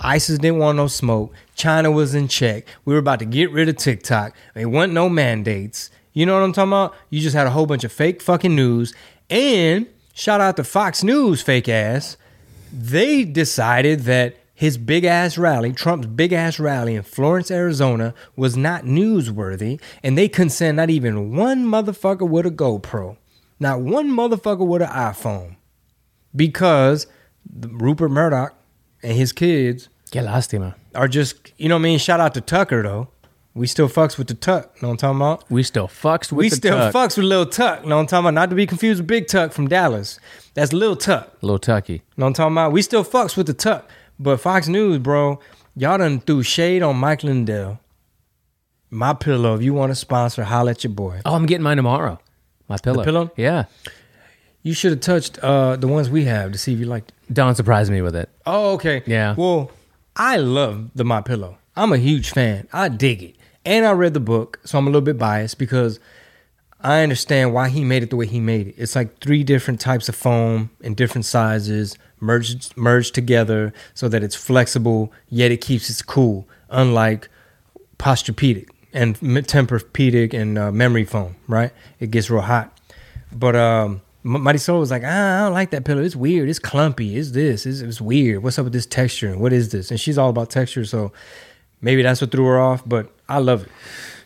ISIS 0.00 0.38
didn't 0.38 0.58
want 0.58 0.76
no 0.76 0.86
smoke. 0.86 1.32
China 1.54 1.90
was 1.90 2.14
in 2.14 2.28
check. 2.28 2.66
We 2.84 2.94
were 2.94 3.00
about 3.00 3.18
to 3.20 3.24
get 3.24 3.50
rid 3.50 3.68
of 3.68 3.76
TikTok. 3.76 4.34
There 4.54 4.68
wasn't 4.68 4.94
no 4.94 5.08
mandates. 5.08 5.90
You 6.12 6.26
know 6.26 6.34
what 6.34 6.44
I'm 6.44 6.52
talking 6.52 6.70
about? 6.70 6.94
You 7.10 7.20
just 7.20 7.36
had 7.36 7.46
a 7.46 7.50
whole 7.50 7.66
bunch 7.66 7.84
of 7.84 7.92
fake 7.92 8.22
fucking 8.22 8.54
news. 8.54 8.94
And 9.30 9.86
shout 10.14 10.40
out 10.40 10.56
to 10.56 10.64
Fox 10.64 11.02
News, 11.02 11.42
fake 11.42 11.68
ass. 11.68 12.16
They 12.72 13.24
decided 13.24 14.00
that 14.00 14.36
his 14.54 14.78
big 14.78 15.04
ass 15.04 15.36
rally, 15.36 15.72
Trump's 15.72 16.06
big 16.06 16.32
ass 16.32 16.60
rally 16.60 16.94
in 16.94 17.02
Florence, 17.02 17.50
Arizona, 17.50 18.14
was 18.36 18.56
not 18.56 18.84
newsworthy, 18.84 19.80
and 20.02 20.16
they 20.16 20.28
couldn't 20.28 20.50
send 20.50 20.76
not 20.76 20.90
even 20.90 21.34
one 21.36 21.66
motherfucker 21.66 22.28
with 22.28 22.46
a 22.46 22.50
GoPro, 22.50 23.16
not 23.58 23.80
one 23.80 24.10
motherfucker 24.10 24.66
with 24.66 24.82
an 24.82 24.88
iPhone, 24.88 25.56
because 26.34 27.08
Rupert 27.52 28.12
Murdoch 28.12 28.54
and 29.04 29.12
his 29.16 29.32
kids 29.32 29.88
Que 30.10 30.20
lástima. 30.22 30.74
are 30.94 31.06
just, 31.08 31.52
you 31.58 31.68
know 31.68 31.76
what 31.76 31.80
I 31.80 31.82
mean? 31.84 31.98
Shout 31.98 32.18
out 32.20 32.34
to 32.34 32.40
Tucker 32.40 32.82
though. 32.82 33.08
We 33.56 33.68
still 33.68 33.88
fucks 33.88 34.18
with 34.18 34.26
the 34.26 34.34
Tuck. 34.34 34.82
Know 34.82 34.88
what 34.88 34.92
I'm 34.94 34.96
talking 34.98 35.16
about? 35.18 35.44
We 35.48 35.62
still 35.62 35.86
fucks 35.86 36.32
with 36.32 36.38
we 36.38 36.48
the 36.48 36.56
still 36.56 36.76
tuck. 36.76 36.92
fucks 36.92 37.16
with 37.16 37.26
Lil 37.26 37.46
Tuck. 37.46 37.84
Know 37.86 37.94
what 37.96 38.00
I'm 38.00 38.06
talking 38.08 38.24
about? 38.26 38.34
Not 38.34 38.50
to 38.50 38.56
be 38.56 38.66
confused 38.66 38.98
with 39.00 39.06
Big 39.06 39.28
Tuck 39.28 39.52
from 39.52 39.68
Dallas. 39.68 40.18
That's 40.54 40.72
Lil 40.72 40.96
Tuck. 40.96 41.38
Little 41.40 41.60
Tucky. 41.60 42.02
Know 42.16 42.24
what 42.24 42.30
I'm 42.30 42.32
talking 42.34 42.54
about? 42.54 42.72
We 42.72 42.82
still 42.82 43.04
fucks 43.04 43.36
with 43.36 43.46
the 43.46 43.54
Tuck. 43.54 43.88
But 44.18 44.38
Fox 44.38 44.66
News, 44.66 44.98
bro, 44.98 45.38
y'all 45.76 45.98
done 45.98 46.18
threw 46.20 46.42
shade 46.42 46.82
on 46.82 46.96
Mike 46.96 47.22
Lindell. 47.22 47.78
My 48.90 49.12
pillow. 49.14 49.54
If 49.54 49.62
you 49.62 49.72
want 49.72 49.90
to 49.92 49.96
sponsor, 49.96 50.42
holla 50.42 50.72
at 50.72 50.82
your 50.82 50.92
boy. 50.92 51.20
Oh, 51.24 51.34
I'm 51.36 51.46
getting 51.46 51.62
mine 51.62 51.76
tomorrow. 51.76 52.18
My 52.68 52.76
pillow. 52.78 53.04
pillow? 53.04 53.30
Yeah. 53.36 53.64
You 54.64 54.72
should 54.74 54.90
have 54.92 55.00
touched 55.00 55.38
uh, 55.40 55.76
the 55.76 55.86
ones 55.86 56.08
we 56.10 56.24
have 56.24 56.50
to 56.52 56.58
see 56.58 56.72
if 56.72 56.80
you 56.80 56.86
liked. 56.86 57.12
it. 57.28 57.34
Don 57.34 57.54
surprised 57.54 57.92
me 57.92 58.00
with 58.02 58.16
it. 58.16 58.28
Oh, 58.46 58.72
okay. 58.72 59.02
Yeah. 59.06 59.34
Well, 59.36 59.70
I 60.16 60.38
love 60.38 60.90
the 60.94 61.04
My 61.04 61.20
Pillow. 61.20 61.58
I'm 61.76 61.92
a 61.92 61.98
huge 61.98 62.30
fan. 62.30 62.66
I 62.72 62.88
dig 62.88 63.22
it. 63.22 63.36
And 63.66 63.86
I 63.86 63.92
read 63.92 64.14
the 64.14 64.20
book, 64.20 64.58
so 64.64 64.78
I'm 64.78 64.86
a 64.86 64.90
little 64.90 65.00
bit 65.02 65.18
biased 65.18 65.58
because 65.58 66.00
I 66.80 67.02
understand 67.02 67.52
why 67.52 67.68
he 67.68 67.84
made 67.84 68.02
it 68.02 68.10
the 68.10 68.16
way 68.16 68.26
he 68.26 68.40
made 68.40 68.68
it. 68.68 68.74
It's 68.78 68.96
like 68.96 69.18
three 69.20 69.44
different 69.44 69.80
types 69.80 70.08
of 70.08 70.16
foam 70.16 70.70
in 70.80 70.94
different 70.94 71.24
sizes 71.26 71.96
merged 72.20 72.74
merged 72.76 73.14
together 73.14 73.72
so 73.92 74.08
that 74.08 74.22
it's 74.22 74.34
flexible 74.36 75.12
yet 75.28 75.50
it 75.50 75.60
keeps 75.60 75.90
it 75.90 76.06
cool, 76.06 76.48
unlike 76.70 77.28
Posturepedic 77.98 78.68
and 78.92 79.18
Tempur-Pedic 79.18 80.32
and 80.32 80.58
uh, 80.58 80.70
memory 80.72 81.04
foam, 81.04 81.36
right? 81.48 81.72
It 82.00 82.10
gets 82.10 82.30
real 82.30 82.42
hot. 82.42 82.78
But 83.32 83.56
um, 83.56 84.02
M- 84.24 84.42
Mighty 84.42 84.58
Soul 84.58 84.80
was 84.80 84.90
like, 84.90 85.02
ah, 85.04 85.40
I 85.40 85.44
don't 85.44 85.52
like 85.52 85.70
that 85.70 85.84
pillow. 85.84 86.02
It's 86.02 86.16
weird. 86.16 86.48
It's 86.48 86.58
clumpy. 86.58 87.16
It's 87.16 87.32
this. 87.32 87.66
It's, 87.66 87.80
it's 87.80 88.00
weird. 88.00 88.42
What's 88.42 88.58
up 88.58 88.64
with 88.64 88.72
this 88.72 88.86
texture? 88.86 89.28
And 89.28 89.40
what 89.40 89.52
is 89.52 89.70
this? 89.70 89.90
And 89.90 90.00
she's 90.00 90.18
all 90.18 90.30
about 90.30 90.50
texture, 90.50 90.84
so 90.84 91.12
maybe 91.80 92.02
that's 92.02 92.20
what 92.20 92.30
threw 92.30 92.46
her 92.46 92.58
off. 92.60 92.82
But 92.86 93.10
I 93.28 93.38
love 93.38 93.64
it. 93.64 93.68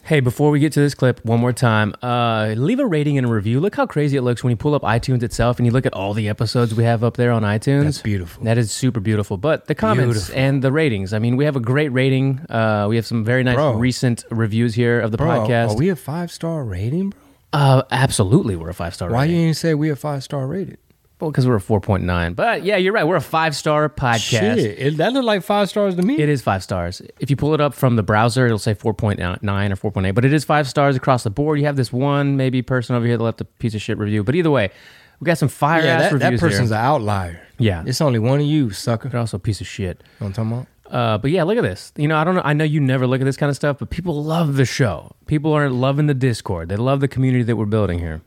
Hey, 0.05 0.21
before 0.21 0.51
we 0.51 0.59
get 0.59 0.73
to 0.73 0.81
this 0.81 0.95
clip, 0.95 1.23
one 1.23 1.39
more 1.39 1.53
time, 1.53 1.95
uh, 2.03 2.55
leave 2.57 2.79
a 2.79 2.87
rating 2.87 3.19
and 3.19 3.27
a 3.27 3.31
review. 3.31 3.61
Look 3.61 3.75
how 3.75 3.85
crazy 3.85 4.17
it 4.17 4.23
looks 4.23 4.43
when 4.43 4.51
you 4.53 4.57
pull 4.57 4.75
up 4.75 4.81
iTunes 4.81 5.23
itself 5.23 5.59
and 5.59 5.67
you 5.67 5.73
look 5.73 5.85
at 5.85 5.93
all 5.93 6.15
the 6.15 6.31
episodes 6.31 6.75
we 6.75 6.85
have 6.85 7.05
up 7.05 7.19
there 7.19 7.31
on 7.31 7.43
iTunes. 7.43 7.85
That's 7.85 8.01
beautiful. 8.01 8.43
That 8.45 8.57
is 8.57 8.73
super 8.73 9.01
beautiful. 9.01 9.37
But 9.37 9.67
the 9.67 9.75
comments 9.75 10.15
Beautiful. 10.15 10.35
and 10.41 10.63
the 10.63 10.73
ratings. 10.73 11.13
I 11.13 11.19
mean, 11.19 11.37
we 11.37 11.45
have 11.45 11.57
a 11.57 11.61
great 11.61 11.91
rating. 11.91 12.39
Uh, 12.49 12.87
we 12.89 12.97
have 12.97 13.05
some 13.05 13.23
very 13.23 13.43
nice 13.43 13.57
Bro. 13.57 13.75
recent 13.75 14.25
reviews 14.31 14.75
here 14.75 14.99
of 14.99 15.11
the 15.11 15.19
Bro, 15.19 15.29
podcast. 15.29 15.71
are 15.73 15.77
we 15.77 15.91
a 15.91 15.97
five 15.97 16.31
star 16.33 16.65
rating, 16.65 17.11
bro? 17.11 17.21
Uh, 17.53 17.83
absolutely, 17.91 18.57
we're 18.57 18.71
a 18.71 18.75
five 18.75 18.95
star. 18.95 19.11
Why 19.11 19.23
rating. 19.23 19.37
you 19.37 19.43
didn't 19.47 19.57
say 19.57 19.75
we 19.75 19.91
a 19.91 19.97
five 19.97 20.23
star 20.23 20.47
rated? 20.47 20.79
Well, 21.21 21.33
because 21.33 21.49
we're 21.49 21.57
a 21.57 21.61
four 21.61 21.81
point 21.81 22.05
nine. 22.05 22.35
But 22.35 22.63
yeah, 22.63 22.77
you're 22.77 22.93
right. 22.93 23.05
We're 23.05 23.17
a 23.17 23.21
five 23.21 23.57
star 23.57 23.89
podcast. 23.89 24.55
Shit, 24.55 24.79
it, 24.79 24.97
that 24.99 25.13
looked 25.13 25.25
like 25.25 25.43
five 25.43 25.69
stars 25.69 25.97
to 25.97 26.03
me. 26.03 26.19
It 26.19 26.29
is 26.29 26.43
five 26.43 26.63
stars. 26.63 27.03
If 27.19 27.29
you 27.29 27.37
pull 27.37 27.55
it 27.55 27.61
up 27.61 27.75
from 27.75 27.97
the 27.97 28.05
browser, 28.05 28.47
it'll 28.47 28.59
say 28.59 28.75
4.9 28.75 29.19
or 29.19 29.91
4.8, 29.91 30.15
but 30.15 30.25
it 30.25 30.33
is 30.33 30.45
five 30.45 30.69
stars 30.69 30.95
across 30.95 31.25
the 31.25 31.31
board. 31.31 31.59
You 31.59 31.67
have 31.67 31.75
this 31.75 31.93
one 31.93 32.37
maybe 32.37 32.63
person 32.63 32.95
over 32.95 33.05
here 33.05 33.17
that 33.17 33.25
left 33.25 33.41
a 33.41 33.45
piece 33.45 33.75
of 33.75 33.83
shit 33.83 33.99
review. 33.99 34.23
But 34.23 34.37
either 34.37 34.51
way, 34.51 34.71
we 35.19 35.25
got 35.25 35.39
some 35.39 35.49
fire 35.49 35.83
yeah, 35.83 36.03
ass 36.03 36.13
that, 36.13 36.19
that 36.21 36.39
person's 36.39 36.71
here. 36.71 36.79
an 36.79 36.85
outlier. 36.85 37.43
Yeah. 37.59 37.83
It's 37.85 38.01
only 38.01 38.21
one 38.21 38.39
of 38.39 38.47
you, 38.47 38.71
sucker. 38.71 39.09
But 39.09 39.19
also 39.19 39.39
a 39.39 39.41
piece 39.41 39.61
of 39.61 39.67
shit. 39.67 39.99
Know 39.99 40.05
what 40.19 40.27
I'm 40.27 40.33
talking 40.35 40.53
about? 40.53 40.67
Uh, 40.91 41.19
but 41.19 41.31
yeah, 41.31 41.43
look 41.43 41.57
at 41.59 41.63
this. 41.63 41.93
You 41.97 42.09
know, 42.09 42.17
I 42.17 42.25
don't 42.25 42.35
know. 42.35 42.43
I 42.45 42.53
know 42.53 42.65
you 42.65 42.81
never 42.81 43.07
look 43.07 43.21
at 43.21 43.25
this 43.25 43.37
kind 43.37 43.51
of 43.51 43.57
stuff, 43.57 43.79
but 43.79 43.91
people 43.91 44.23
love 44.25 44.57
the 44.57 44.65
show. 44.65 45.13
People 45.27 45.53
are 45.53 45.69
loving 45.71 46.07
the 46.07 46.15
Discord. 46.15 46.69
They 46.69 46.77
love 46.77 47.01
the 47.01 47.09
community 47.09 47.45
that 47.45 47.57
we're 47.57 47.67
building 47.67 47.99
here. 47.99 48.23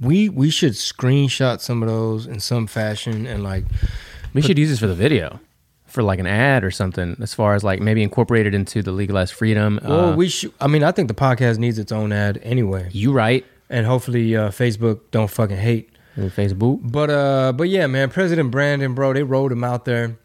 We 0.00 0.28
we 0.28 0.50
should 0.50 0.72
screenshot 0.74 1.60
some 1.60 1.82
of 1.82 1.88
those 1.88 2.26
in 2.26 2.38
some 2.40 2.66
fashion 2.68 3.26
and 3.26 3.42
like 3.42 3.64
We 4.32 4.42
should 4.42 4.56
use 4.58 4.68
this 4.70 4.78
for 4.78 4.86
the 4.86 4.94
video, 4.94 5.40
for 5.86 6.04
like 6.04 6.20
an 6.20 6.26
ad 6.26 6.62
or 6.62 6.70
something. 6.70 7.16
As 7.20 7.34
far 7.34 7.54
as 7.56 7.64
like 7.64 7.80
maybe 7.80 8.02
incorporated 8.04 8.54
into 8.54 8.80
the 8.82 8.92
legalized 8.92 9.34
freedom. 9.34 9.80
well 9.82 10.10
uh, 10.12 10.16
we 10.16 10.28
should 10.28 10.52
I 10.60 10.68
mean 10.68 10.84
I 10.84 10.92
think 10.92 11.08
the 11.08 11.14
podcast 11.14 11.58
needs 11.58 11.78
its 11.80 11.90
own 11.90 12.12
ad 12.12 12.38
anyway. 12.44 12.88
you 12.92 13.12
right. 13.12 13.44
And 13.70 13.86
hopefully 13.86 14.36
uh, 14.36 14.50
Facebook 14.50 15.00
don't 15.10 15.28
fucking 15.28 15.56
hate. 15.56 15.90
And 16.14 16.30
Facebook. 16.30 16.78
But 16.82 17.10
uh 17.10 17.52
but 17.52 17.68
yeah, 17.68 17.88
man, 17.88 18.08
President 18.10 18.52
Brandon, 18.52 18.94
bro, 18.94 19.12
they 19.12 19.24
rolled 19.24 19.50
him 19.50 19.64
out 19.64 19.84
there, 19.84 20.16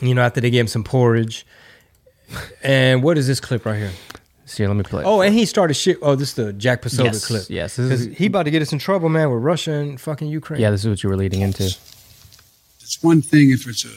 you 0.00 0.14
know, 0.14 0.22
after 0.22 0.40
they 0.40 0.50
gave 0.50 0.60
him 0.62 0.66
some 0.68 0.84
porridge. 0.84 1.46
And 2.62 3.02
what 3.02 3.18
is 3.18 3.26
this 3.26 3.40
clip 3.40 3.66
right 3.66 3.78
here? 3.78 3.90
See, 4.46 4.66
let 4.66 4.76
me 4.76 4.82
play. 4.82 5.02
Oh, 5.04 5.20
and 5.22 5.34
he 5.34 5.44
started 5.46 5.74
shit. 5.74 5.98
Oh, 6.02 6.14
this 6.14 6.30
is 6.30 6.34
the 6.34 6.52
Jack 6.52 6.82
Posobiec 6.82 7.04
Yes, 7.04 7.26
clip. 7.26 7.42
yes, 7.48 7.76
this 7.76 7.86
because 7.88 8.06
is- 8.06 8.16
he 8.18 8.26
about 8.26 8.44
to 8.44 8.50
get 8.50 8.62
us 8.62 8.72
in 8.72 8.78
trouble, 8.78 9.08
man, 9.08 9.30
with 9.30 9.42
Russia 9.42 9.72
and 9.72 10.00
fucking 10.00 10.28
Ukraine. 10.28 10.60
yeah, 10.60 10.70
this 10.70 10.82
is 10.84 10.88
what 10.88 11.02
you 11.02 11.08
were 11.08 11.16
leading 11.16 11.40
into. 11.40 11.64
It's 11.64 13.02
one 13.02 13.22
thing 13.22 13.50
if 13.50 13.66
it's 13.66 13.84
a 13.84 13.88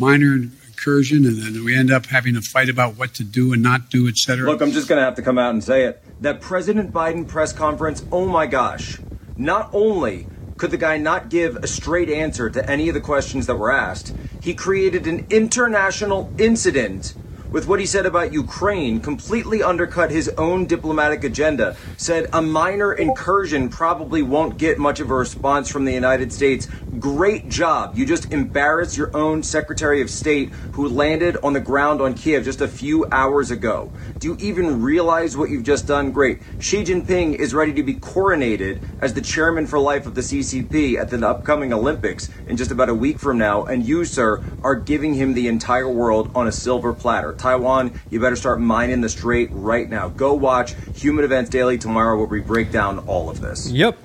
minor 0.00 0.34
incursion 0.34 1.24
and 1.24 1.42
then 1.42 1.64
we 1.64 1.76
end 1.76 1.90
up 1.90 2.06
having 2.06 2.36
a 2.36 2.40
fight 2.42 2.68
about 2.68 2.96
what 2.96 3.14
to 3.14 3.24
do 3.24 3.52
and 3.52 3.62
not 3.62 3.90
do, 3.90 4.06
etc. 4.08 4.46
Look, 4.48 4.60
I'm 4.60 4.70
just 4.72 4.86
going 4.88 4.98
to 5.00 5.04
have 5.04 5.14
to 5.16 5.22
come 5.22 5.38
out 5.38 5.50
and 5.50 5.62
say 5.64 5.84
it. 5.84 6.02
That 6.20 6.40
President 6.40 6.92
Biden 6.92 7.26
press 7.26 7.52
conference, 7.52 8.04
oh 8.12 8.26
my 8.26 8.46
gosh. 8.46 8.98
Not 9.36 9.70
only 9.72 10.26
could 10.56 10.70
the 10.70 10.76
guy 10.76 10.98
not 10.98 11.28
give 11.28 11.56
a 11.56 11.66
straight 11.66 12.08
answer 12.08 12.50
to 12.50 12.70
any 12.70 12.88
of 12.88 12.94
the 12.94 13.00
questions 13.00 13.46
that 13.46 13.56
were 13.56 13.72
asked, 13.72 14.14
he 14.40 14.54
created 14.54 15.06
an 15.06 15.26
international 15.30 16.32
incident 16.38 17.14
with 17.54 17.68
what 17.68 17.78
he 17.78 17.86
said 17.86 18.04
about 18.04 18.32
Ukraine, 18.32 19.00
completely 19.00 19.62
undercut 19.62 20.10
his 20.10 20.28
own 20.36 20.66
diplomatic 20.66 21.22
agenda, 21.22 21.76
said 21.96 22.26
a 22.32 22.42
minor 22.42 22.92
incursion 22.92 23.68
probably 23.68 24.22
won't 24.22 24.58
get 24.58 24.76
much 24.76 24.98
of 24.98 25.08
a 25.08 25.14
response 25.14 25.68
from 25.68 25.84
the 25.84 25.92
United 25.92 26.32
States. 26.32 26.66
Great 26.98 27.48
job. 27.48 27.96
You 27.96 28.06
just 28.06 28.32
embarrassed 28.32 28.96
your 28.96 29.16
own 29.16 29.44
Secretary 29.44 30.02
of 30.02 30.10
State 30.10 30.52
who 30.72 30.88
landed 30.88 31.36
on 31.44 31.52
the 31.52 31.60
ground 31.60 32.00
on 32.00 32.14
Kiev 32.14 32.42
just 32.42 32.60
a 32.60 32.66
few 32.66 33.06
hours 33.12 33.52
ago. 33.52 33.92
Do 34.18 34.26
you 34.30 34.36
even 34.40 34.82
realize 34.82 35.36
what 35.36 35.48
you've 35.48 35.62
just 35.62 35.86
done? 35.86 36.10
Great. 36.10 36.42
Xi 36.58 36.82
Jinping 36.82 37.36
is 37.36 37.54
ready 37.54 37.72
to 37.74 37.84
be 37.84 37.94
coronated 37.94 38.80
as 38.98 39.14
the 39.14 39.20
chairman 39.20 39.68
for 39.68 39.78
life 39.78 40.06
of 40.06 40.16
the 40.16 40.22
CCP 40.22 40.96
at 40.96 41.10
the 41.10 41.24
upcoming 41.24 41.72
Olympics 41.72 42.30
in 42.48 42.56
just 42.56 42.72
about 42.72 42.88
a 42.88 42.94
week 42.94 43.20
from 43.20 43.38
now, 43.38 43.62
and 43.62 43.86
you, 43.86 44.04
sir, 44.04 44.42
are 44.64 44.74
giving 44.74 45.14
him 45.14 45.34
the 45.34 45.46
entire 45.46 45.88
world 45.88 46.32
on 46.34 46.48
a 46.48 46.52
silver 46.52 46.92
platter. 46.92 47.32
Taiwan, 47.48 48.00
you 48.10 48.20
better 48.20 48.36
start 48.36 48.58
mining 48.58 49.02
the 49.02 49.08
strait 49.10 49.50
right 49.52 49.90
now. 49.90 50.08
Go 50.08 50.32
watch 50.32 50.72
Human 50.96 51.26
Events 51.26 51.50
Daily 51.50 51.76
tomorrow 51.76 52.16
where 52.16 52.26
we 52.26 52.40
break 52.40 52.72
down 52.72 53.00
all 53.00 53.28
of 53.28 53.42
this. 53.42 53.70
Yep. 53.70 53.98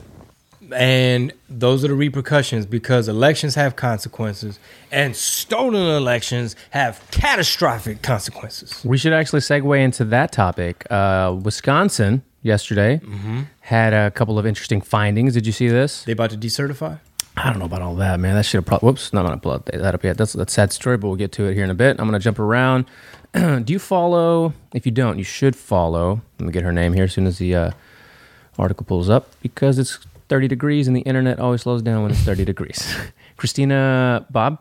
And 0.75 1.31
those 1.49 1.85
are 1.85 1.87
the 1.87 1.95
repercussions 1.95 2.65
because 2.65 3.07
elections 3.07 3.55
have 3.55 3.77
consequences 3.77 4.59
and 4.91 5.15
stolen 5.15 5.81
elections 5.95 6.57
have 6.71 7.01
catastrophic 7.11 8.01
consequences. 8.01 8.83
We 8.83 8.97
should 8.97 9.13
actually 9.13 9.39
segue 9.39 9.79
into 9.79 10.03
that 10.05 10.33
topic. 10.33 10.85
Uh, 10.91 11.37
Wisconsin 11.41 12.23
yesterday 12.41 12.99
Mm-hmm. 13.03 13.43
had 13.61 13.93
a 13.93 14.11
couple 14.11 14.37
of 14.37 14.45
interesting 14.45 14.81
findings. 14.81 15.33
Did 15.33 15.45
you 15.47 15.53
see 15.53 15.69
this? 15.69 16.03
They 16.03 16.11
about 16.11 16.31
to 16.31 16.37
decertify? 16.37 16.99
I 17.37 17.49
don't 17.51 17.59
know 17.59 17.65
about 17.65 17.81
all 17.81 17.95
that, 17.95 18.19
man. 18.19 18.35
That 18.35 18.43
should 18.43 18.57
have 18.57 18.65
probably. 18.65 18.87
Whoops, 18.87 19.13
not 19.13 19.23
gonna 19.23 19.37
pull 19.37 19.53
up 19.53 19.65
that 19.67 19.95
up 19.95 20.03
yet. 20.03 20.17
That's 20.17 20.33
that's 20.33 20.51
a 20.51 20.55
sad 20.55 20.73
story, 20.73 20.97
but 20.97 21.07
we'll 21.07 21.15
get 21.15 21.31
to 21.33 21.45
it 21.45 21.53
here 21.53 21.63
in 21.63 21.69
a 21.69 21.73
bit. 21.75 21.97
I'm 21.97 22.05
gonna 22.05 22.19
jump 22.19 22.37
around. 22.37 22.85
Do 23.33 23.63
you 23.67 23.79
follow? 23.79 24.53
If 24.73 24.85
you 24.85 24.91
don't, 24.91 25.17
you 25.17 25.23
should 25.23 25.55
follow. 25.55 26.21
Let 26.39 26.45
me 26.47 26.51
get 26.51 26.63
her 26.63 26.73
name 26.73 26.93
here 26.93 27.03
as 27.03 27.13
soon 27.13 27.27
as 27.27 27.37
the 27.37 27.55
uh, 27.55 27.71
article 28.57 28.85
pulls 28.85 29.09
up 29.09 29.29
because 29.41 29.77
it's 29.77 29.99
30 30.29 30.47
degrees 30.47 30.87
and 30.87 30.95
the 30.95 31.01
internet 31.01 31.39
always 31.39 31.61
slows 31.61 31.81
down 31.81 32.01
when 32.01 32.11
it's 32.11 32.21
30 32.21 32.45
degrees. 32.45 32.95
Christina 33.37 34.25
Bobb. 34.31 34.59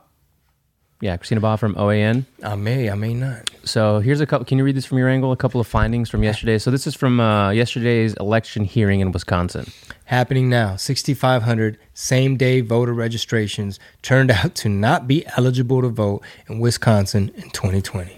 Yeah, 1.00 1.16
Christina 1.16 1.40
Bobb 1.40 1.60
from 1.60 1.76
OAN. 1.76 2.26
I 2.42 2.56
may, 2.56 2.90
I 2.90 2.94
may 2.94 3.14
not. 3.14 3.48
So 3.64 4.00
here's 4.00 4.20
a 4.20 4.26
couple. 4.26 4.44
Can 4.44 4.58
you 4.58 4.64
read 4.64 4.76
this 4.76 4.84
from 4.84 4.98
your 4.98 5.08
angle? 5.08 5.30
A 5.30 5.36
couple 5.36 5.60
of 5.60 5.66
findings 5.66 6.10
from 6.10 6.24
yesterday. 6.24 6.58
So 6.58 6.72
this 6.72 6.88
is 6.88 6.94
from 6.94 7.20
uh, 7.20 7.50
yesterday's 7.50 8.14
election 8.14 8.64
hearing 8.64 8.98
in 9.00 9.12
Wisconsin. 9.12 9.70
Happening 10.06 10.48
now, 10.48 10.74
6,500 10.74 11.78
same 11.94 12.36
day 12.36 12.60
voter 12.62 12.92
registrations 12.92 13.78
turned 14.02 14.30
out 14.32 14.56
to 14.56 14.68
not 14.68 15.06
be 15.06 15.24
eligible 15.36 15.82
to 15.82 15.88
vote 15.88 16.22
in 16.48 16.58
Wisconsin 16.58 17.30
in 17.36 17.50
2020. 17.50 18.17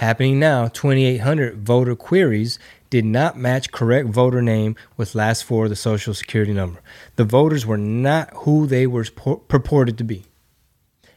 Happening 0.00 0.38
now, 0.38 0.66
2,800 0.66 1.58
voter 1.58 1.94
queries 1.94 2.58
did 2.88 3.04
not 3.04 3.36
match 3.36 3.70
correct 3.70 4.08
voter 4.08 4.40
name 4.40 4.74
with 4.96 5.14
last 5.14 5.44
four 5.44 5.64
of 5.64 5.68
the 5.68 5.76
social 5.76 6.14
security 6.14 6.54
number. 6.54 6.80
The 7.16 7.24
voters 7.26 7.66
were 7.66 7.76
not 7.76 8.30
who 8.32 8.66
they 8.66 8.86
were 8.86 9.04
purported 9.04 9.98
to 9.98 10.04
be. 10.04 10.24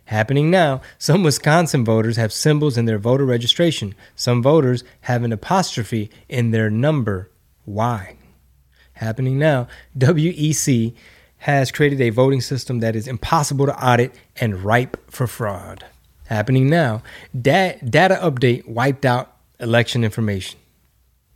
Happening 0.08 0.52
now, 0.52 0.82
some 0.98 1.24
Wisconsin 1.24 1.86
voters 1.86 2.18
have 2.18 2.34
symbols 2.34 2.78
in 2.78 2.84
their 2.84 2.98
voter 2.98 3.24
registration. 3.24 3.96
Some 4.18 4.44
voters 4.44 4.84
have 5.04 5.24
an 5.24 5.32
apostrophe 5.32 6.12
in 6.28 6.52
their 6.52 6.70
number. 6.70 7.32
Why? 7.64 8.18
Happening 8.96 9.40
now, 9.40 9.70
WEC 9.98 10.94
has 11.38 11.72
created 11.72 12.02
a 12.02 12.10
voting 12.10 12.42
system 12.42 12.82
that 12.82 12.98
is 12.98 13.08
impossible 13.08 13.66
to 13.66 13.82
audit 13.82 14.14
and 14.42 14.62
ripe 14.62 15.10
for 15.10 15.26
fraud. 15.26 15.86
Happening 16.26 16.70
now, 16.70 17.04
da- 17.40 17.78
data 17.84 18.20
update 18.22 18.68
wiped 18.68 19.06
out 19.06 19.36
election 19.60 20.04
information. 20.04 20.60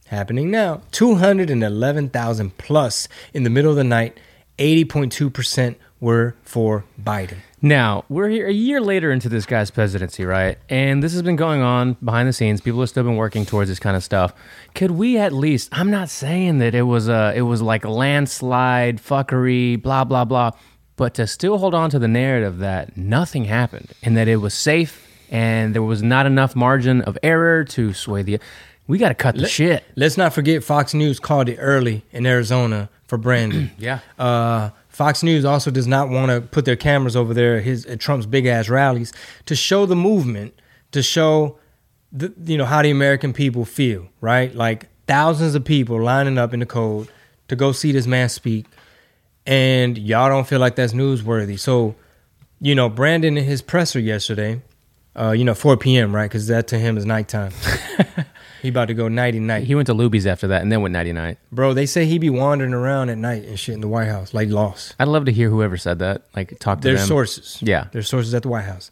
Happening 0.08 0.50
now, 0.50 0.82
211,000 0.92 2.58
plus 2.58 3.08
in 3.34 3.44
the 3.44 3.50
middle 3.50 3.72
of 3.72 3.78
the 3.78 3.84
night, 3.84 4.18
80.2% 4.58 5.76
were 6.00 6.36
for 6.44 6.86
Biden. 7.02 7.38
Now, 7.62 8.06
we're 8.08 8.30
here 8.30 8.48
a 8.48 8.54
year 8.54 8.80
later 8.80 9.12
into 9.12 9.30
this 9.30 9.46
guy's 9.46 9.72
presidency, 9.72 10.24
right? 10.24 10.58
And 10.70 11.02
this 11.02 11.12
has 11.14 11.24
been 11.24 11.36
going 11.36 11.62
on 11.62 11.98
behind 12.04 12.30
the 12.30 12.34
scenes. 12.34 12.62
People 12.62 12.80
have 12.82 12.90
still 12.90 13.04
been 13.04 13.16
working 13.16 13.46
towards 13.46 13.70
this 13.70 13.80
kind 13.80 13.98
of 13.98 14.04
stuff. 14.04 14.34
Could 14.76 14.92
we 14.92 15.18
at 15.18 15.34
least 15.34 15.70
I'm 15.72 15.90
not 15.90 16.10
saying 16.10 16.60
that 16.60 16.76
it 16.76 16.84
was 16.84 17.10
a 17.10 17.34
it 17.36 17.42
was 17.42 17.62
like 17.64 17.84
landslide, 17.84 19.02
fuckery, 19.02 19.82
blah 19.82 20.04
blah 20.04 20.24
blah, 20.24 20.52
but 20.98 21.14
to 21.14 21.26
still 21.26 21.58
hold 21.60 21.74
on 21.74 21.90
to 21.92 22.00
the 22.00 22.08
narrative 22.08 22.58
that 22.58 22.98
nothing 22.98 23.46
happened 23.46 23.94
and 24.04 24.18
that 24.18 24.28
it 24.28 24.38
was 24.38 24.54
safe 24.54 25.08
and 25.30 25.74
there 25.74 25.84
was 25.84 26.04
not 26.04 26.26
enough 26.26 26.56
margin 26.56 27.02
of 27.04 27.18
error 27.24 27.64
to 27.64 27.94
sway 27.94 28.22
the 28.22 28.40
we 28.88 28.98
got 28.98 29.10
to 29.10 29.16
cut 29.16 29.36
the 29.36 29.42
Let, 29.42 29.52
shit. 29.52 29.84
Let's 29.96 30.18
not 30.18 30.34
forget 30.34 30.64
Fox 30.64 30.94
News 30.94 31.20
called 31.20 31.50
it 31.50 31.58
early 31.58 32.04
in 32.12 32.26
Arizona 32.26 32.90
for 33.06 33.18
Brandon. 33.18 33.72
yeah. 33.78 34.00
Uh, 34.18 34.70
Fox 34.88 35.24
News 35.24 35.46
also 35.46 35.70
does 35.70 35.88
not 35.88 36.10
want 36.10 36.32
to 36.32 36.42
put 36.42 36.66
their 36.66 36.78
cameras 36.78 37.16
over 37.16 37.34
there 37.34 37.60
his 37.60 37.86
at 37.86 38.00
Trump's 38.00 38.26
big 38.26 38.46
ass 38.46 38.70
rallies 38.70 39.14
to 39.46 39.56
show 39.56 39.86
the 39.86 39.96
movement, 39.96 40.54
to 40.92 41.04
show 41.04 41.60
the 42.12 42.34
you 42.46 42.58
know 42.58 42.66
how 42.66 42.82
the 42.82 42.90
American 42.90 43.34
people 43.34 43.66
feel, 43.66 44.08
right? 44.22 44.56
Like 44.56 44.88
thousands 45.06 45.54
of 45.54 45.66
people 45.66 46.02
lining 46.02 46.38
up 46.38 46.54
in 46.54 46.62
the 46.62 46.66
cold 46.66 47.12
to 47.50 47.56
go 47.56 47.74
see 47.74 47.92
this 47.92 48.08
man 48.08 48.30
speak, 48.30 48.66
and 49.48 49.98
y'all 49.98 50.30
don't 50.30 50.48
feel 50.48 50.60
like 50.60 50.76
that's 50.76 50.94
newsworthy. 50.94 51.58
So, 51.58 51.96
you 52.62 52.76
know, 52.76 52.90
Brandon 52.90 53.38
in 53.38 53.44
his 53.44 53.62
presser 53.62 54.00
yesterday, 54.00 54.62
uh, 55.16 55.32
you 55.32 55.44
know, 55.44 55.56
4 55.56 55.78
p.m. 55.78 56.14
right? 56.14 56.26
Because 56.26 56.48
that 56.48 56.68
to 56.68 56.78
him 56.78 56.98
is 56.98 57.06
nighttime. 57.06 57.52
He 58.62 58.70
about 58.70 58.86
to 58.86 58.94
go 58.94 59.08
nighty 59.08 59.40
night. 59.40 59.66
He 59.66 59.76
went 59.76 59.88
to 59.88 59.94
Luby's 59.94 60.26
after 60.26 60.48
that 60.48 60.62
and 60.62 60.72
then 60.72 60.82
went 60.82 60.94
nighty 60.94 61.14
night. 61.14 61.38
Bro, 61.52 61.76
they 61.76 61.86
say 61.86 62.06
he 62.06 62.18
be 62.18 62.30
wandering 62.30 62.74
around 62.74 63.10
at 63.10 63.18
night 63.18 63.46
and 63.46 63.60
shit 63.60 63.76
in 63.76 63.82
the 63.82 63.88
White 63.88 64.08
House, 64.08 64.34
like 64.34 64.50
lost. 64.50 64.96
I'd 65.00 65.08
love 65.08 65.26
to 65.26 65.32
hear 65.32 65.50
whoever 65.50 65.78
said 65.78 66.00
that. 66.00 66.24
Like 66.36 66.58
talk 66.60 66.82
to 66.82 66.88
There's 66.88 67.02
them. 67.02 67.08
sources. 67.08 67.60
Yeah. 67.62 67.88
There's 67.92 68.10
sources 68.10 68.34
at 68.34 68.42
the 68.44 68.50
White 68.50 68.66
House. 68.66 68.86